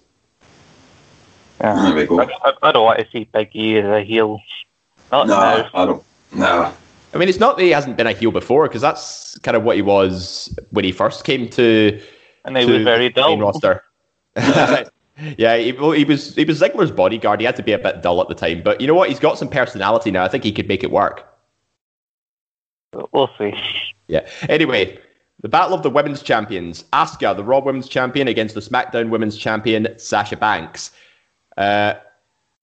[1.61, 1.75] yeah.
[1.87, 2.21] There we go.
[2.21, 4.41] I, I, I don't want to see Big E as a heel.
[5.11, 5.71] Not No, now.
[5.75, 6.05] I don't.
[6.33, 6.73] No.
[7.15, 9.65] I mean, it's not that he hasn't been a heel before, because that's kind of
[9.65, 12.01] what he was when he first came to.
[12.45, 13.53] And they to was very the main dull.
[13.53, 13.85] roster.
[15.37, 17.41] yeah, he, well, he was he was Ziggler's bodyguard.
[17.41, 19.09] He had to be a bit dull at the time, but you know what?
[19.09, 20.25] He's got some personality now.
[20.25, 21.29] I think he could make it work.
[23.13, 23.55] We'll see.
[24.09, 24.27] Yeah.
[24.49, 24.99] Anyway,
[25.41, 29.37] the battle of the women's champions: Asuka, the Raw Women's Champion, against the SmackDown Women's
[29.37, 30.91] Champion Sasha Banks.
[31.57, 31.95] Uh,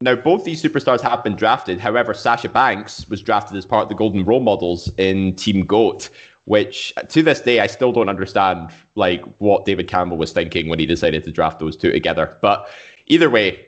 [0.02, 1.80] now, both these superstars have been drafted.
[1.80, 6.10] However, Sasha Banks was drafted as part of the Golden Role Models in Team Goat,
[6.46, 10.80] which to this day I still don't understand, like what David Campbell was thinking when
[10.80, 12.38] he decided to draft those two together.
[12.42, 12.70] But
[13.08, 13.68] either way,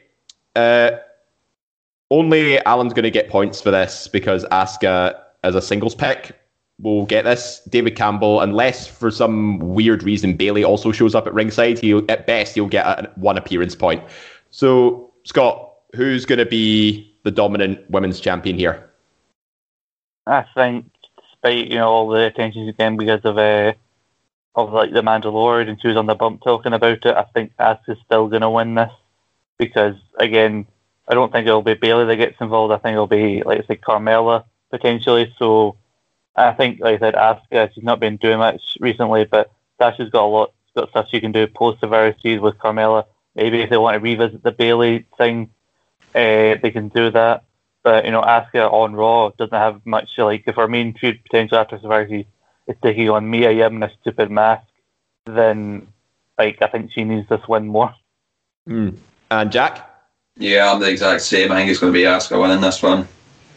[0.56, 0.92] uh,
[2.10, 6.38] only Alan's going to get points for this because Asuka, as a singles pick,
[6.82, 7.62] will get this.
[7.70, 12.28] David Campbell, unless for some weird reason Bayley also shows up at ringside, he'll at
[12.28, 14.04] best he'll get a, one appearance point.
[14.50, 18.90] So Scott, who's going to be the dominant women's champion here?
[20.28, 20.91] I think,
[21.42, 23.74] despite you know all the attention getting because of uh,
[24.56, 27.54] of like the Mandalorian, and she was on the bump talking about it, I think
[27.58, 28.92] Asuka's still going to win this
[29.58, 30.66] because again,
[31.08, 32.74] I don't think it'll be Bayley that gets involved.
[32.74, 35.34] I think it'll be like I said, Carmella potentially.
[35.38, 35.78] So
[36.36, 40.26] I think, like I said, Asuka, she's not been doing much recently, but Sasha's got
[40.26, 43.06] a lot, got stuff she can do post Series with Carmella.
[43.36, 45.50] Maybe if they want to revisit the Bayley thing,
[46.14, 47.46] uh, they can do that.
[47.84, 50.10] But you know, Asuka on Raw doesn't have much.
[50.18, 52.26] Like if our main feud potential after Survivor Series
[52.68, 54.68] is taking on Mia Yim in a stupid mask,
[55.26, 55.88] then
[56.38, 57.94] like I think she needs this win more.
[59.32, 59.88] And Jack?
[60.38, 61.52] Yeah, I'm the exact same.
[61.52, 63.08] I think it's going to be Asuka winning this one.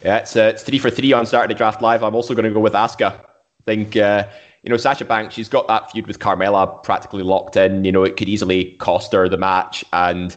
[0.04, 2.02] Yeah, it's, uh, it's three for three on Saturday Draft Live.
[2.02, 3.12] I'm also going to go with Asuka.
[3.12, 4.28] I think, uh,
[4.62, 7.84] you know, Sasha Banks, she's got that feud with Carmella practically locked in.
[7.84, 9.84] You know, it could easily cost her the match.
[9.92, 10.36] And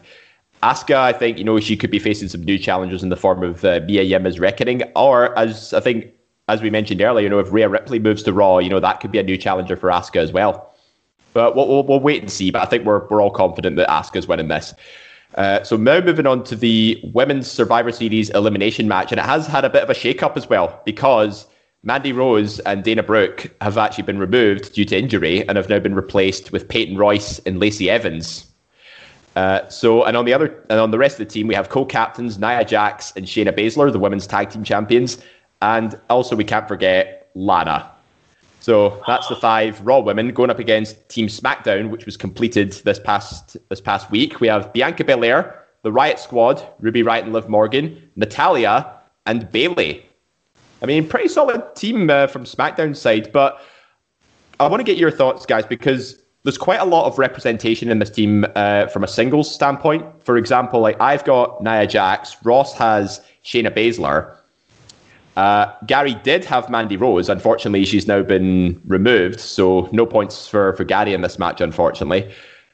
[0.62, 3.42] Asuka, I think, you know, she could be facing some new challenges in the form
[3.42, 4.82] of uh, Mia Yim's Reckoning.
[4.96, 6.06] Or, as I think,
[6.48, 9.00] as we mentioned earlier, you know, if Rhea Ripley moves to Raw, you know, that
[9.00, 10.74] could be a new challenger for Asuka as well.
[11.32, 12.50] But we'll, we'll, we'll wait and see.
[12.50, 14.74] But I think we're, we're all confident that Asuka's winning this.
[15.34, 19.46] Uh, so now moving on to the Women's Survivor Series elimination match, and it has
[19.46, 21.46] had a bit of a shake-up as well because
[21.84, 25.78] Mandy Rose and Dana Brooke have actually been removed due to injury and have now
[25.78, 28.47] been replaced with Peyton Royce and Lacey Evans.
[29.38, 31.68] Uh, so, and on the other, and on the rest of the team, we have
[31.68, 35.18] co-captains Nia Jax and Shayna Baszler, the women's tag team champions,
[35.62, 37.88] and also we can't forget Lana.
[38.58, 42.98] So that's the five Raw women going up against Team SmackDown, which was completed this
[42.98, 44.40] past this past week.
[44.40, 48.92] We have Bianca Belair, the Riot Squad, Ruby Riot and Liv Morgan, Natalya,
[49.26, 50.04] and Bayley.
[50.82, 53.62] I mean, pretty solid team uh, from SmackDown side, but
[54.58, 57.98] I want to get your thoughts, guys, because there's quite a lot of representation in
[57.98, 60.04] this team uh, from a singles standpoint.
[60.24, 64.34] For example, like I've got Nia Jax, Ross has Shayna Baszler,
[65.36, 67.28] Uh, Gary did have Mandy Rose.
[67.28, 72.28] Unfortunately, she's now been removed, so no points for, for Gary in this match, unfortunately.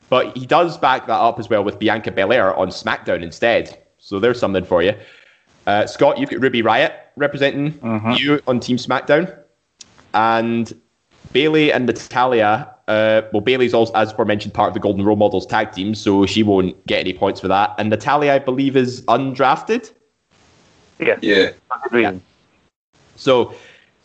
[0.08, 3.82] But he does back that up as well with Bianca Belair on SmackDown instead.
[3.98, 4.94] So there's something for you.
[5.66, 7.78] Uh, Scott, you've got Ruby Riot representing
[8.18, 9.34] you on Team SmackDown.
[10.14, 10.72] And
[11.32, 12.73] Bayley and Natalya.
[12.86, 16.26] Uh, well, Bayley's also, as aforementioned, part of the Golden Role Models tag team, so
[16.26, 17.74] she won't get any points for that.
[17.78, 19.92] And Natalya, I believe, is undrafted.
[20.98, 21.16] Yeah.
[21.22, 21.50] Yeah.
[21.90, 22.22] Reason.
[23.16, 23.54] So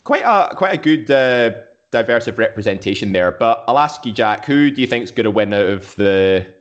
[0.04, 1.62] quite a quite a good uh,
[1.92, 3.32] diverse representation there.
[3.32, 6.54] But I'll ask you, Jack, who do you think's going to win out of the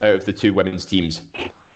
[0.00, 1.22] out of the two women's teams?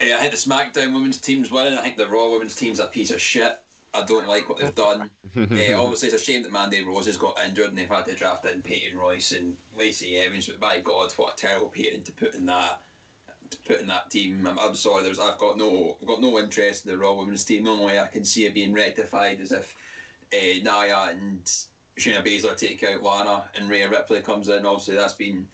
[0.01, 1.78] Yeah, I think the SmackDown women's team's winning.
[1.78, 3.62] I think the Raw women's team's a piece of shit.
[3.97, 5.11] I don't like what they've done.
[5.34, 8.14] yeah, obviously, it's a shame that Mandy Rose has got injured and they've had to
[8.14, 10.49] draft in Peyton Royce and Lacey Evans.
[10.49, 12.82] But by God, what a terrible pairing to put in that
[13.51, 14.47] to put in that team.
[14.47, 17.44] I'm, I'm sorry, there's I've got no I've got no interest in the Raw women's
[17.44, 17.64] team.
[17.64, 19.76] The only way I can see it being rectified is if
[20.32, 21.44] uh, Nia and
[21.97, 24.66] Shayna Baszler take out Lana and Rhea Ripley comes in.
[24.66, 25.49] Obviously, that's been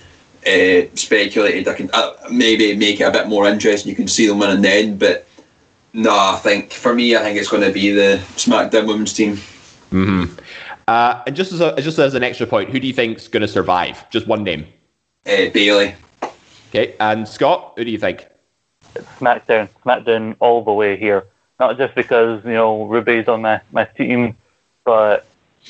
[0.46, 1.68] uh, speculated.
[1.68, 3.90] I can uh, maybe make it a bit more interesting.
[3.90, 5.26] You can see them winning then, but
[5.92, 9.36] no, I think for me, I think it's going to be the SmackDown women's team.
[9.90, 10.34] Mm-hmm.
[10.88, 13.42] Uh, and just as a, just as an extra point, who do you think's going
[13.42, 14.08] to survive?
[14.10, 14.66] Just one name.
[15.26, 15.94] Uh, Bayley.
[16.70, 18.26] Okay, and Scott, who do you think?
[19.18, 21.24] SmackDown, SmackDown all the way here.
[21.60, 24.36] Not just because you know Ruby's on my, my team,
[24.84, 25.26] but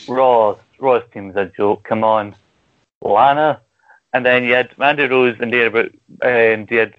[0.08, 1.82] Raw Raw's team's a joke.
[1.82, 2.34] Come on,
[3.02, 3.60] Lana,
[4.12, 5.92] and then you had Mandy Rose and Dana, but
[6.22, 6.94] and you had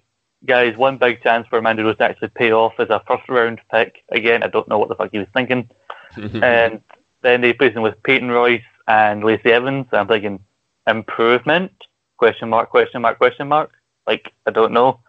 [0.45, 3.61] guys one big chance for Mandy Rose to actually pay off as a first round
[3.71, 4.03] pick.
[4.09, 5.69] Again, I don't know what the fuck he was thinking.
[6.15, 6.81] and
[7.21, 9.87] then they put him with Peyton Royce and Lacey Evans.
[9.91, 10.39] I'm thinking
[10.87, 11.71] improvement?
[12.17, 12.69] Question mark?
[12.69, 13.17] Question mark?
[13.17, 13.71] Question mark?
[14.05, 14.99] Like I don't know.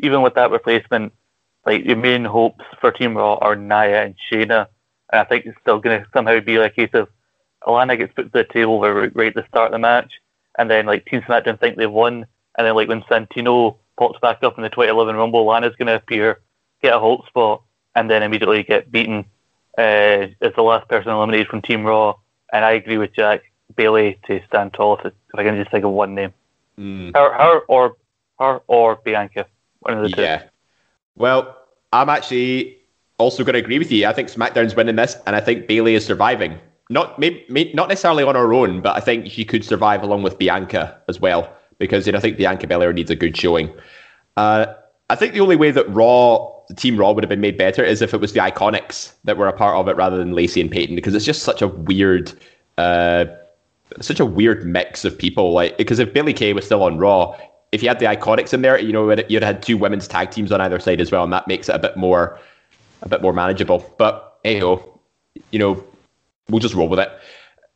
[0.00, 1.12] Even with that replacement,
[1.64, 4.66] like your main hopes for Team Raw are Nia and Shayna,
[5.12, 7.08] and I think it's still going to somehow be like a case of
[7.66, 10.12] Alana gets put to the table right at the start of the match,
[10.58, 12.26] and then like Team SmackDown think they've won,
[12.58, 15.94] and then like when Santino pops back up in the 2011 Rumble, Lana's going to
[15.94, 16.40] appear,
[16.82, 17.62] get a hold spot,
[17.94, 19.24] and then immediately get beaten
[19.78, 22.14] uh, as the last person eliminated from Team Raw.
[22.52, 23.42] And I agree with Jack
[23.76, 26.34] Bayley to stand tall if, if I can just think of one name.
[26.78, 27.14] Mm.
[27.14, 27.96] Her, her or
[28.40, 29.46] her or Bianca,
[29.80, 30.22] one of the two.
[30.22, 30.42] Yeah.
[31.14, 31.56] Well,
[31.92, 32.78] I'm actually
[33.18, 34.06] also going to agree with you.
[34.06, 36.58] I think SmackDown's winning this, and I think Bayley is surviving.
[36.90, 40.24] Not maybe, may, not necessarily on her own, but I think she could survive along
[40.24, 43.68] with Bianca as well because you know, I think Bianca Belair needs a good showing.
[44.36, 44.66] Uh,
[45.10, 48.00] I think the only way that Raw, Team Raw, would have been made better is
[48.00, 50.70] if it was the Iconics that were a part of it rather than Lacey and
[50.70, 52.32] Peyton, because it's just such a weird,
[52.78, 53.24] uh,
[54.00, 55.52] such a weird mix of people.
[55.52, 57.36] Like, because if Billy Kay was still on Raw,
[57.72, 60.52] if you had the Iconics in there, you know, you'd had two women's tag teams
[60.52, 62.38] on either side as well, and that makes it a bit more,
[63.02, 63.92] a bit more manageable.
[63.98, 65.84] But hey you know,
[66.48, 67.10] we'll just roll with it.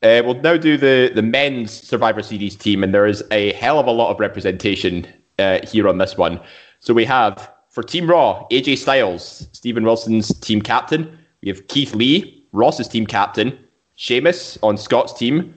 [0.03, 3.79] Uh, we'll now do the, the men's Survivor Series team, and there is a hell
[3.79, 5.07] of a lot of representation
[5.39, 6.41] uh, here on this one.
[6.81, 11.19] So we have for Team Raw, AJ Styles, Stephen Wilson's team captain.
[11.43, 13.59] We have Keith Lee, Ross's team captain.
[13.97, 15.55] Sheamus on Scott's team.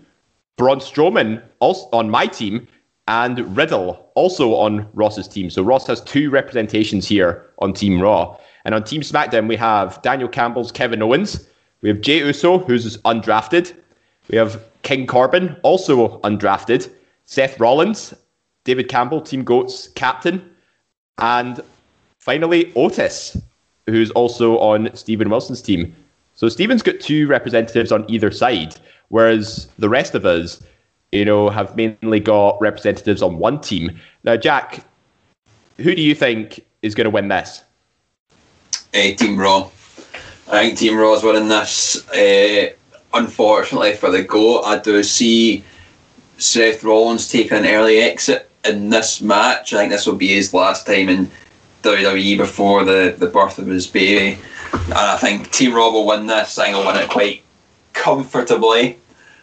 [0.58, 2.68] Braun Strowman also on my team.
[3.08, 5.50] And Riddle also on Ross's team.
[5.50, 8.38] So Ross has two representations here on Team Raw.
[8.66, 11.48] And on Team SmackDown, we have Daniel Campbell's Kevin Owens.
[11.82, 13.74] We have Jey Uso, who's undrafted.
[14.30, 16.92] We have King Corbin, also undrafted.
[17.26, 18.14] Seth Rollins,
[18.64, 20.50] David Campbell, Team Goats captain.
[21.18, 21.62] And
[22.20, 23.38] finally, Otis,
[23.88, 25.96] who's also on Stephen Wilson's team.
[26.36, 28.76] So Stephen's got two representatives on either side,
[29.10, 30.62] whereas the rest of us,
[31.12, 34.00] you know, have mainly got representatives on one team.
[34.24, 34.86] Now, Jack,
[35.78, 37.64] who do you think is going to win this?
[38.94, 39.70] Team Raw.
[40.52, 42.08] I think Team Raw's winning this.
[42.10, 42.74] Uh,
[43.14, 45.64] unfortunately for the GOAT, I do see
[46.38, 49.74] Seth Rollins taking an early exit in this match.
[49.74, 51.30] I think this will be his last time in
[51.84, 54.40] WWE before the, the birth of his baby.
[54.74, 56.58] And I think Team Raw will win this.
[56.58, 57.44] I think he'll win it quite
[57.94, 58.98] comfortably.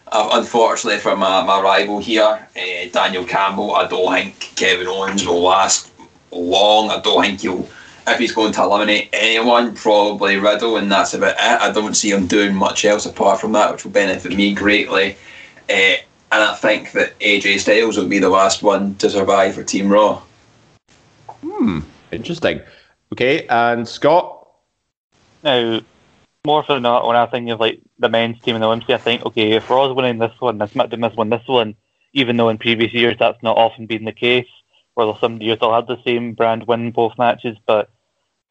[0.09, 5.25] Uh, unfortunately for my, my rival here, uh, Daniel Campbell, I don't think Kevin Owens
[5.25, 5.91] will last
[6.31, 6.89] long.
[6.89, 7.67] I don't think he'll
[8.07, 11.39] if he's going to eliminate anyone, probably Riddle, and that's about it.
[11.39, 15.17] I don't see him doing much else apart from that, which will benefit me greatly.
[15.69, 15.95] Uh,
[16.31, 19.89] and I think that AJ Styles will be the last one to survive for Team
[19.89, 20.21] Raw.
[21.41, 21.79] Hmm,
[22.11, 22.61] interesting.
[23.13, 24.47] Okay, and Scott?
[25.43, 25.81] Now,
[26.45, 28.95] more for not when I think of like the men's team and the women's team,
[28.95, 31.75] I think okay, if Raw's winning this one, and SmackDown this one, this one,
[32.13, 34.47] even though in previous years that's not often been the case,
[34.95, 37.89] where some years they'll have the same brand win both matches, but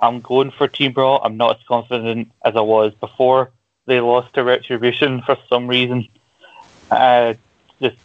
[0.00, 1.16] I'm going for Team Raw.
[1.16, 3.52] I'm not as confident as I was before
[3.86, 6.08] they lost to Retribution for some reason.
[6.90, 7.34] Uh,
[7.80, 7.96] just,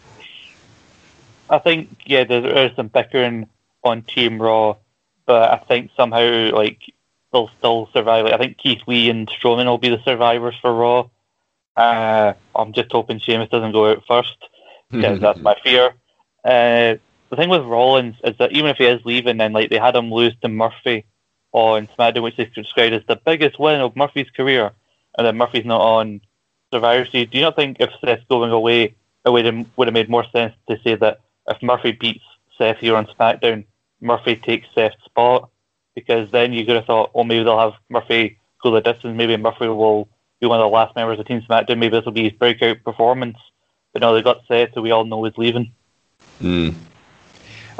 [1.49, 3.49] I think yeah, there is some bickering
[3.83, 4.77] on Team Raw,
[5.25, 6.79] but I think somehow like
[7.31, 8.25] they'll still survive.
[8.25, 11.09] Like, I think Keith Lee and Strowman will be the survivors for Raw.
[11.75, 14.37] Uh, I'm just hoping Sheamus doesn't go out first
[14.91, 15.93] because that's my fear.
[16.43, 16.95] Uh,
[17.29, 19.95] the thing with Rollins is that even if he is leaving, then like they had
[19.95, 21.05] him lose to Murphy
[21.51, 24.71] on SmackDown, which they described as the biggest win of Murphy's career,
[25.17, 26.21] and then Murphy's not on
[26.73, 27.29] Survivor Series.
[27.29, 28.95] Do you not think if Seth's going away,
[29.25, 32.23] it would have made more sense to say that if Murphy beats
[32.57, 33.65] Seth here on SmackDown,
[33.99, 35.49] Murphy takes Seth's spot?
[35.93, 39.17] Because then you could have thought, oh, maybe they'll have Murphy go the distance.
[39.17, 40.07] Maybe Murphy will
[40.39, 41.77] be one of the last members of Team SmackDown.
[41.79, 43.37] Maybe this will be his breakout performance.
[43.91, 45.73] But no, they got Seth, so we all know he's leaving.
[46.41, 46.75] Mm.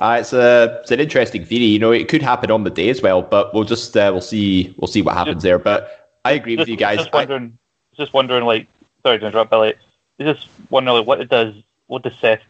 [0.01, 1.65] Uh, it's a it's an interesting theory.
[1.65, 4.21] You know, it could happen on the day as well, but we'll just uh, we'll
[4.21, 5.59] see we'll see what happens there.
[5.59, 6.97] But I agree just, with you guys.
[6.97, 7.59] Just I- wondering,
[7.95, 8.67] just wondering, like,
[9.03, 9.75] sorry to interrupt, Billy.
[10.19, 11.53] Just wondering, like, what it does,
[11.85, 12.41] what does Seth,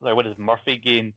[0.00, 1.14] like, what does Murphy gain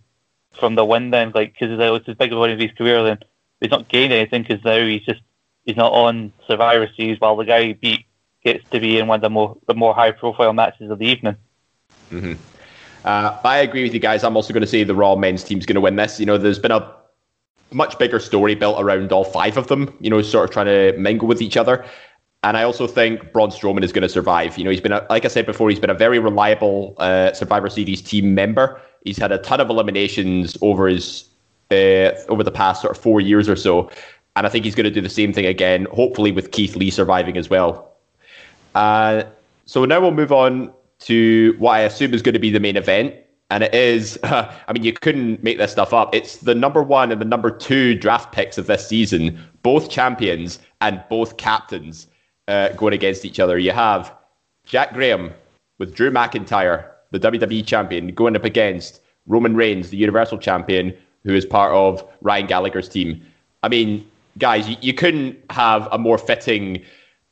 [0.60, 1.32] from the win then?
[1.36, 3.20] Like, because it's his biggest win of his career, then
[3.62, 5.22] he's not gained anything because now he's just
[5.64, 8.06] he's not on Survivor Series, while the guy he beat
[8.44, 11.06] gets to be in one of the more the more high profile matches of the
[11.06, 11.36] evening.
[12.10, 12.34] hmm
[13.08, 14.26] Uh, I agree with you guys.
[14.26, 16.20] I'm also going to say the Raw men's team's going to win this.
[16.20, 16.94] You know, there's been a
[17.72, 20.94] much bigger story built around all five of them, you know, sort of trying to
[20.98, 21.86] mingle with each other.
[22.44, 24.58] And I also think Braun Strowman is going to survive.
[24.58, 27.32] You know, he's been, a, like I said before, he's been a very reliable uh,
[27.32, 28.82] Survivor Series team member.
[29.06, 31.30] He's had a ton of eliminations over his
[31.72, 33.90] uh, over the past sort of four years or so,
[34.36, 35.88] and I think he's going to do the same thing again.
[35.94, 37.94] Hopefully, with Keith Lee surviving as well.
[38.76, 39.24] Uh,
[39.66, 42.78] so now we'll move on to what I assume is going to be the main
[42.78, 43.16] event.
[43.50, 46.14] And it is, I mean, you couldn't make this stuff up.
[46.14, 50.60] It's the number one and the number two draft picks of this season, both champions
[50.82, 52.08] and both captains
[52.48, 53.58] uh, going against each other.
[53.58, 54.14] You have
[54.66, 55.34] Jack Graham
[55.80, 61.34] with Drew McIntyre, the WWE champion, going up against Roman Reigns, the Universal champion, who
[61.36, 63.26] is part of Ryan Gallagher's team.
[63.64, 66.84] I mean, guys, you, you couldn't have a more fitting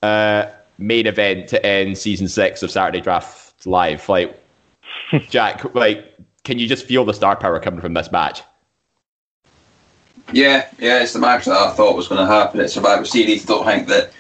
[0.02, 0.46] uh,
[0.78, 4.08] main event to end season six of Saturday Draft Live.
[4.08, 4.40] Like,
[5.30, 8.42] Jack, like, can you just feel the star power coming from this match?
[10.32, 13.46] Yeah, yeah, it's the match that I thought was going to happen at Survivor Series.
[13.46, 14.12] Don't think that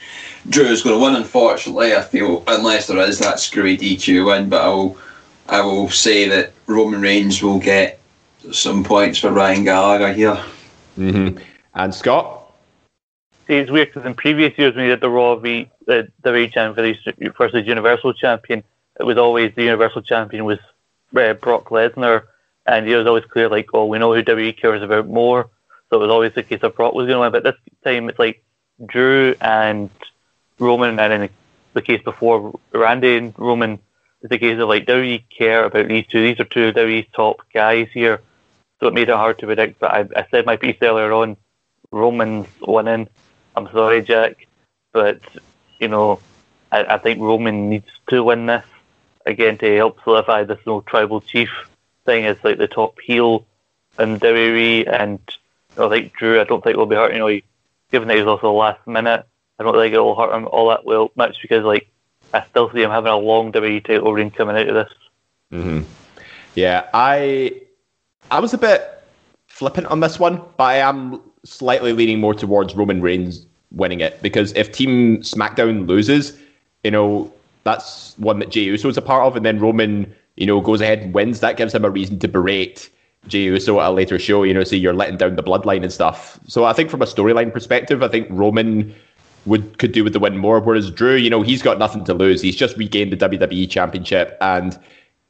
[0.50, 1.16] Drew is going to win.
[1.16, 4.98] Unfortunately, I feel unless there is that screwy DQ win, but I will,
[5.50, 8.00] I will say that Roman Reigns will get
[8.52, 10.44] some points for Ryan Gallagher here.
[10.98, 11.40] Mm-hmm.
[11.74, 12.46] And Scott,
[13.48, 16.52] See, it's weird because in previous years when we did the Raw v the WWE
[16.52, 18.64] champion versus Universal champion,
[19.00, 20.60] it was always the Universal champion was
[21.16, 22.24] uh, Brock Lesnar,
[22.66, 25.50] and it was always clear like, oh, we know who WWE cares about more,
[25.90, 27.32] so it was always the case of Brock was going to win.
[27.32, 28.44] But this time it's like
[28.86, 29.90] Drew and
[30.60, 31.30] Roman, and in
[31.74, 33.80] the case before Randy and Roman,
[34.22, 36.22] it's the case of like WWE care about these two.
[36.22, 38.22] These are two of WWE's top guys here,
[38.80, 39.80] so it made it hard to predict.
[39.80, 41.38] But I, I said my piece earlier on,
[41.92, 43.10] Roman's winning.
[43.56, 44.48] I'm sorry, Jack,
[44.92, 45.22] but
[45.80, 46.20] you know,
[46.72, 48.66] I, I think Roman needs to win this
[49.26, 51.50] again to help solidify this no tribal chief
[52.06, 53.46] thing as like the top heel
[54.00, 54.88] in WWE.
[54.88, 55.20] And
[55.78, 57.14] I think Drew, I don't think will be hurt.
[57.14, 57.40] You know,
[57.92, 59.26] given that he's also last minute,
[59.60, 61.90] I don't think it will hurt him all that well much because like
[62.34, 64.94] I still see him having a long WWE title reign coming out of this.
[65.52, 65.82] Mm-hmm.
[66.56, 67.62] Yeah, I
[68.32, 69.04] I was a bit
[69.48, 74.22] flippant on this one, but I am slightly leaning more towards Roman Reigns winning it
[74.22, 76.38] because if Team SmackDown loses,
[76.84, 77.32] you know
[77.66, 80.80] that's one that Jey Uso is a part of, and then Roman, you know, goes
[80.80, 81.42] ahead and wins.
[81.42, 82.90] That gives him a reason to berate
[83.28, 84.44] Jey Uso at a later show.
[84.44, 86.40] You know, say you're letting down the bloodline and stuff.
[86.48, 88.94] So I think from a storyline perspective, I think Roman
[89.46, 90.60] would could do with the win more.
[90.60, 92.42] Whereas Drew, you know, he's got nothing to lose.
[92.42, 94.78] He's just regained the WWE Championship, and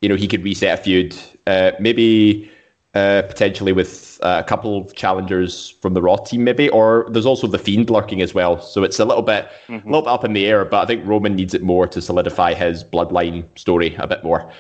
[0.02, 1.16] you know he could reset a feud.
[1.48, 2.52] Uh, maybe
[2.96, 7.26] uh, potentially with uh, a couple of challengers from the Raw team, maybe, or there's
[7.26, 8.62] also the Fiend lurking as well.
[8.62, 10.64] So it's a little bit, a little bit up in the air.
[10.64, 14.52] But I think Roman needs it more to solidify his bloodline story a bit more.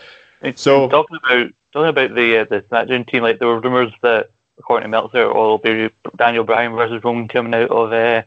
[0.55, 4.31] So talking about talking about the uh, the SmackDown team, like there were rumors that
[4.59, 8.23] according to Meltzer, it'll be Daniel Bryan versus Roman coming out of uh,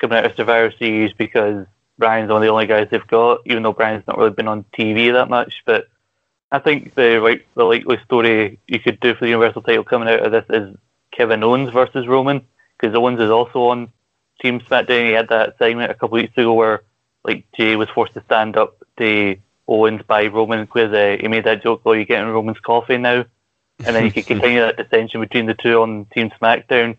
[0.00, 1.66] coming out of Survivor Series because
[1.98, 4.64] Bryan's one of the only guys they've got, even though Bryan's not really been on
[4.76, 5.62] TV that much.
[5.64, 5.88] But
[6.52, 10.08] I think the right the likely story you could do for the Universal title coming
[10.08, 10.76] out of this is
[11.10, 12.46] Kevin Owens versus Roman
[12.78, 13.92] because Owens is also on
[14.40, 15.06] Team SmackDown.
[15.06, 16.82] He had that segment a couple weeks ago where
[17.24, 19.36] like Jey was forced to stand up to
[19.66, 23.24] Owens by Roman because uh, he made that joke, "Oh, you're getting Roman's coffee now,"
[23.84, 26.96] and then you could continue that dissension between the two on Team SmackDown,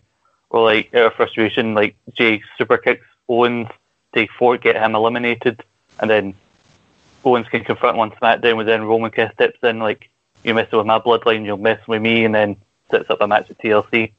[0.50, 3.68] or like out of frustration, like Jey super kicks Owens,
[4.14, 5.62] take four, get him eliminated,
[6.00, 6.34] and then
[7.28, 10.10] Owens can confront one SmackDown, with then Roman kind of steps in like
[10.44, 12.56] you mess with my bloodline, you'll mess with me, and then
[12.90, 14.12] sets up a match at TLC.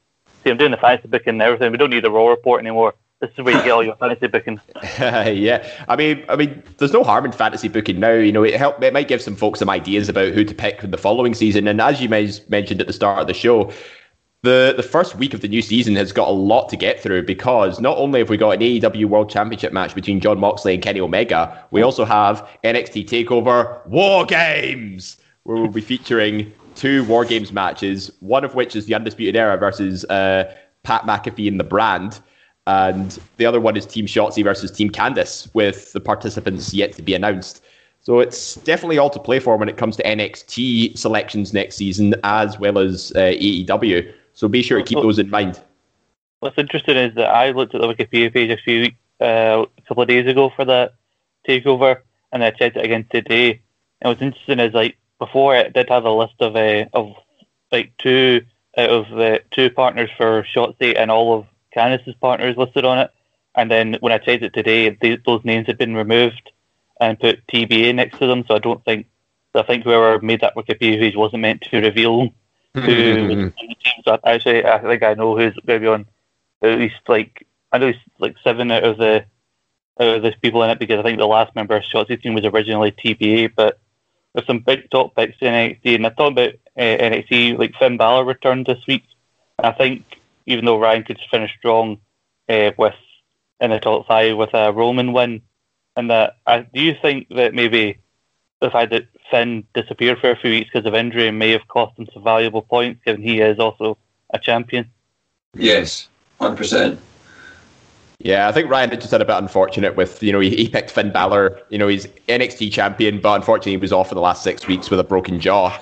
[0.44, 1.72] See, I'm doing the fantasy booking and everything.
[1.72, 2.94] We don't need the Raw report anymore.
[3.20, 4.62] This is where you get all your fantasy booking.
[5.00, 8.14] yeah, I mean, I mean, there's no harm in fantasy booking now.
[8.14, 8.82] You know, it help.
[8.82, 11.68] It might give some folks some ideas about who to pick for the following season.
[11.68, 13.74] And as you mentioned at the start of the show,
[14.42, 17.24] the the first week of the new season has got a lot to get through
[17.24, 20.82] because not only have we got an AEW World Championship match between Jon Moxley and
[20.82, 27.26] Kenny Omega, we also have NXT Takeover War Games, where we'll be featuring two War
[27.26, 31.66] Games matches, one of which is the Undisputed Era versus uh, Pat McAfee and the
[31.66, 32.22] Brand,
[32.66, 37.02] and the other one is Team Shotzi versus Team Candice, with the participants yet to
[37.02, 37.64] be announced.
[38.02, 42.16] So it's definitely all to play for when it comes to NXT selections next season,
[42.24, 44.14] as well as uh, AEW.
[44.40, 45.60] So be sure to keep those in mind.
[46.40, 48.86] What's interesting is that I looked at the Wikipedia page a few
[49.20, 50.94] uh, a couple of days ago for that
[51.46, 51.98] takeover,
[52.32, 53.60] and I checked it again today.
[54.00, 57.16] And what's interesting is like before it did have a list of uh, of
[57.70, 58.46] like two
[58.78, 63.12] out of the two partners for Shotzi and all of Candice's partners listed on it.
[63.56, 66.50] And then when I checked it today, they, those names had been removed
[67.02, 68.46] and put TBA next to them.
[68.48, 69.06] So I don't think
[69.54, 72.30] I think whoever made that Wikipedia page wasn't meant to reveal
[72.74, 73.28] who mm-hmm.
[73.28, 74.38] the teams I
[74.80, 76.06] think I know who's going to be on
[76.62, 79.26] at least like I know like seven out of the
[80.00, 82.34] out of the people in it because I think the last member of Shotzi team
[82.34, 83.80] was originally TBA, but
[84.34, 87.98] there's some big top picks in NXT, and I thought about uh, NXT like Finn
[87.98, 89.04] Balor returned this week.
[89.58, 90.06] I think
[90.46, 92.00] even though Ryan could finish strong
[92.48, 92.96] uh, with
[93.60, 95.42] in the top five with a Roman win,
[95.96, 96.38] and that
[96.74, 97.98] do you think that maybe
[98.62, 101.98] the fact that Finn disappeared for a few weeks because of injury may have cost
[101.98, 103.98] him some valuable points, given he is also
[104.34, 104.90] a champion.
[105.56, 106.08] Yes,
[106.40, 107.00] hundred percent.
[108.20, 110.92] Yeah, I think Ryan just had a bit unfortunate with you know he, he picked
[110.92, 111.60] Finn Balor.
[111.70, 114.90] You know he's NXT champion, but unfortunately he was off for the last six weeks
[114.90, 115.80] with a broken jaw.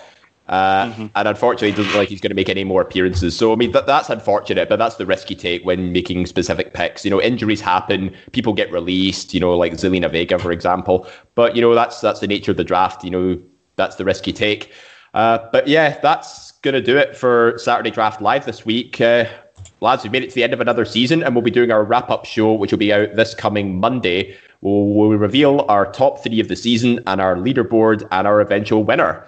[0.47, 1.07] Uh, mm-hmm.
[1.15, 3.35] And unfortunately, doesn't look like he's going to make any more appearances.
[3.35, 6.73] So, I mean, that, that's unfortunate, but that's the risk you take when making specific
[6.73, 7.03] picks.
[7.03, 11.07] You know, injuries happen, people get released, you know, like Zelina Vega, for example.
[11.35, 13.03] But, you know, that's that's the nature of the draft.
[13.03, 13.41] You know,
[13.75, 14.71] that's the risk you take.
[15.13, 19.01] Uh, but yeah, that's going to do it for Saturday Draft Live this week.
[19.01, 19.25] Uh,
[19.81, 21.83] lads, we've made it to the end of another season, and we'll be doing our
[21.83, 24.35] wrap up show, which will be out this coming Monday.
[24.61, 28.83] We'll, we'll reveal our top three of the season and our leaderboard and our eventual
[28.83, 29.25] winner.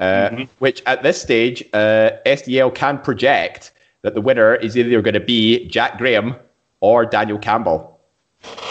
[0.00, 0.42] Uh, mm-hmm.
[0.60, 3.72] which at this stage, uh, SDL can project
[4.02, 6.36] that the winner is either going to be Jack Graham
[6.80, 7.98] or Daniel Campbell.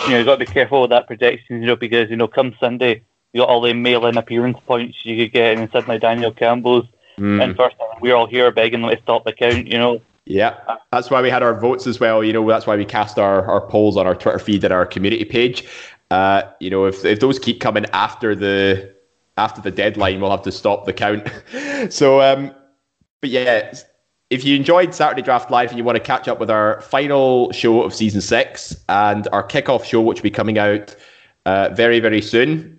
[0.06, 2.30] You know, you've got to be careful with that projection, you know, because, you know,
[2.30, 3.02] come Sunday,
[3.34, 6.86] you got all the mail in appearance points you could get, and suddenly Daniel Campbell's
[7.20, 7.44] mm.
[7.44, 10.02] and first we're all here begging them to stop the count, you know.
[10.26, 10.58] Yeah,
[10.92, 12.24] that's why we had our votes as well.
[12.24, 14.86] You know, that's why we cast our, our polls on our Twitter feed and our
[14.86, 15.66] community page.
[16.12, 18.94] Uh, you know, if if those keep coming after the
[19.38, 21.28] after the deadline, we'll have to stop the count.
[21.90, 22.54] so, um,
[23.22, 23.74] but yeah,
[24.30, 27.52] if you enjoyed Saturday Draft Live and you want to catch up with our final
[27.52, 30.96] show of season six and our kickoff show, which will be coming out
[31.46, 32.78] uh, very, very soon,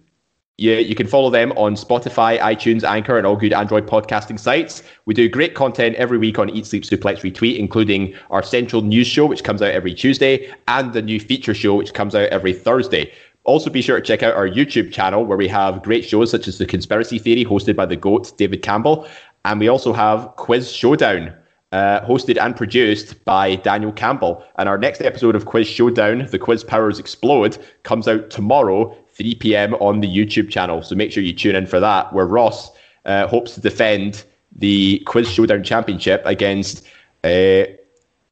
[0.58, 4.82] you, you can follow them on Spotify, iTunes, Anchor, and all good Android podcasting sites.
[5.06, 9.06] We do great content every week on Eat, Sleep, Suplex, Retweet, including our central news
[9.06, 12.52] show, which comes out every Tuesday, and the new feature show, which comes out every
[12.52, 13.10] Thursday.
[13.44, 16.48] Also, be sure to check out our YouTube channel where we have great shows such
[16.48, 19.08] as The Conspiracy Theory, hosted by the GOAT, David Campbell.
[19.44, 21.34] And we also have Quiz Showdown,
[21.72, 24.44] uh, hosted and produced by Daniel Campbell.
[24.56, 29.36] And our next episode of Quiz Showdown, The Quiz Powers Explode, comes out tomorrow, 3
[29.36, 29.74] p.m.
[29.74, 30.82] on the YouTube channel.
[30.82, 32.70] So make sure you tune in for that, where Ross
[33.06, 34.24] uh, hopes to defend
[34.54, 36.84] the Quiz Showdown Championship against
[37.24, 37.62] uh,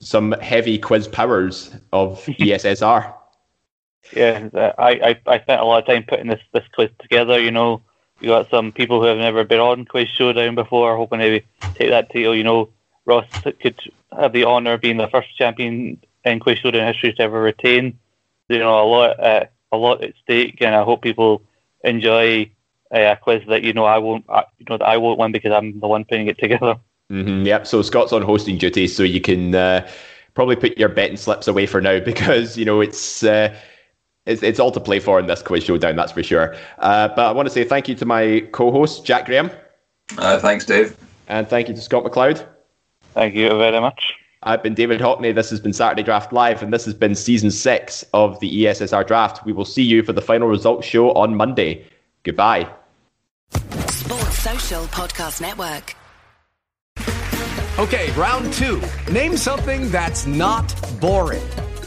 [0.01, 3.16] some heavy quiz powers of ESSR
[4.13, 4.49] yeah,
[4.79, 7.41] I, I, I spent a lot of time putting this, this quiz together.
[7.41, 7.83] You know,
[8.21, 11.45] we got some people who have never been on Quiz Showdown before, hoping maybe
[11.75, 12.35] take that title.
[12.35, 12.71] You know,
[13.05, 13.27] Ross
[13.61, 13.79] could
[14.19, 17.99] have the honour of being the first champion in Quiz Showdown history to ever retain.
[18.49, 21.43] You know, a lot, uh, a lot at stake, and I hope people
[21.85, 22.51] enjoy
[22.95, 24.25] uh, a quiz that you know I won't,
[24.59, 26.77] you know, that I won't win because I'm the one putting it together.
[27.11, 27.67] Mm-hmm, yep.
[27.67, 29.89] So Scott's on hosting duty, so you can uh,
[30.35, 33.55] probably put your betting slips away for now because you know it's uh,
[34.27, 36.55] it's, it's all to play for in this quiz showdown, that's for sure.
[36.79, 39.51] Uh, but I want to say thank you to my co-host Jack Graham.
[40.19, 40.97] Uh, thanks, Dave.
[41.29, 42.47] And thank you to Scott McLeod.
[43.15, 44.15] Thank you very much.
[44.43, 45.35] I've been David Hockney.
[45.35, 49.07] This has been Saturday Draft Live, and this has been season six of the ESSR
[49.07, 49.45] Draft.
[49.45, 51.87] We will see you for the final results show on Monday.
[52.23, 52.69] Goodbye.
[53.51, 55.95] Sports Social Podcast Network.
[57.79, 58.81] Okay, round two.
[59.11, 61.43] Name something that's not boring.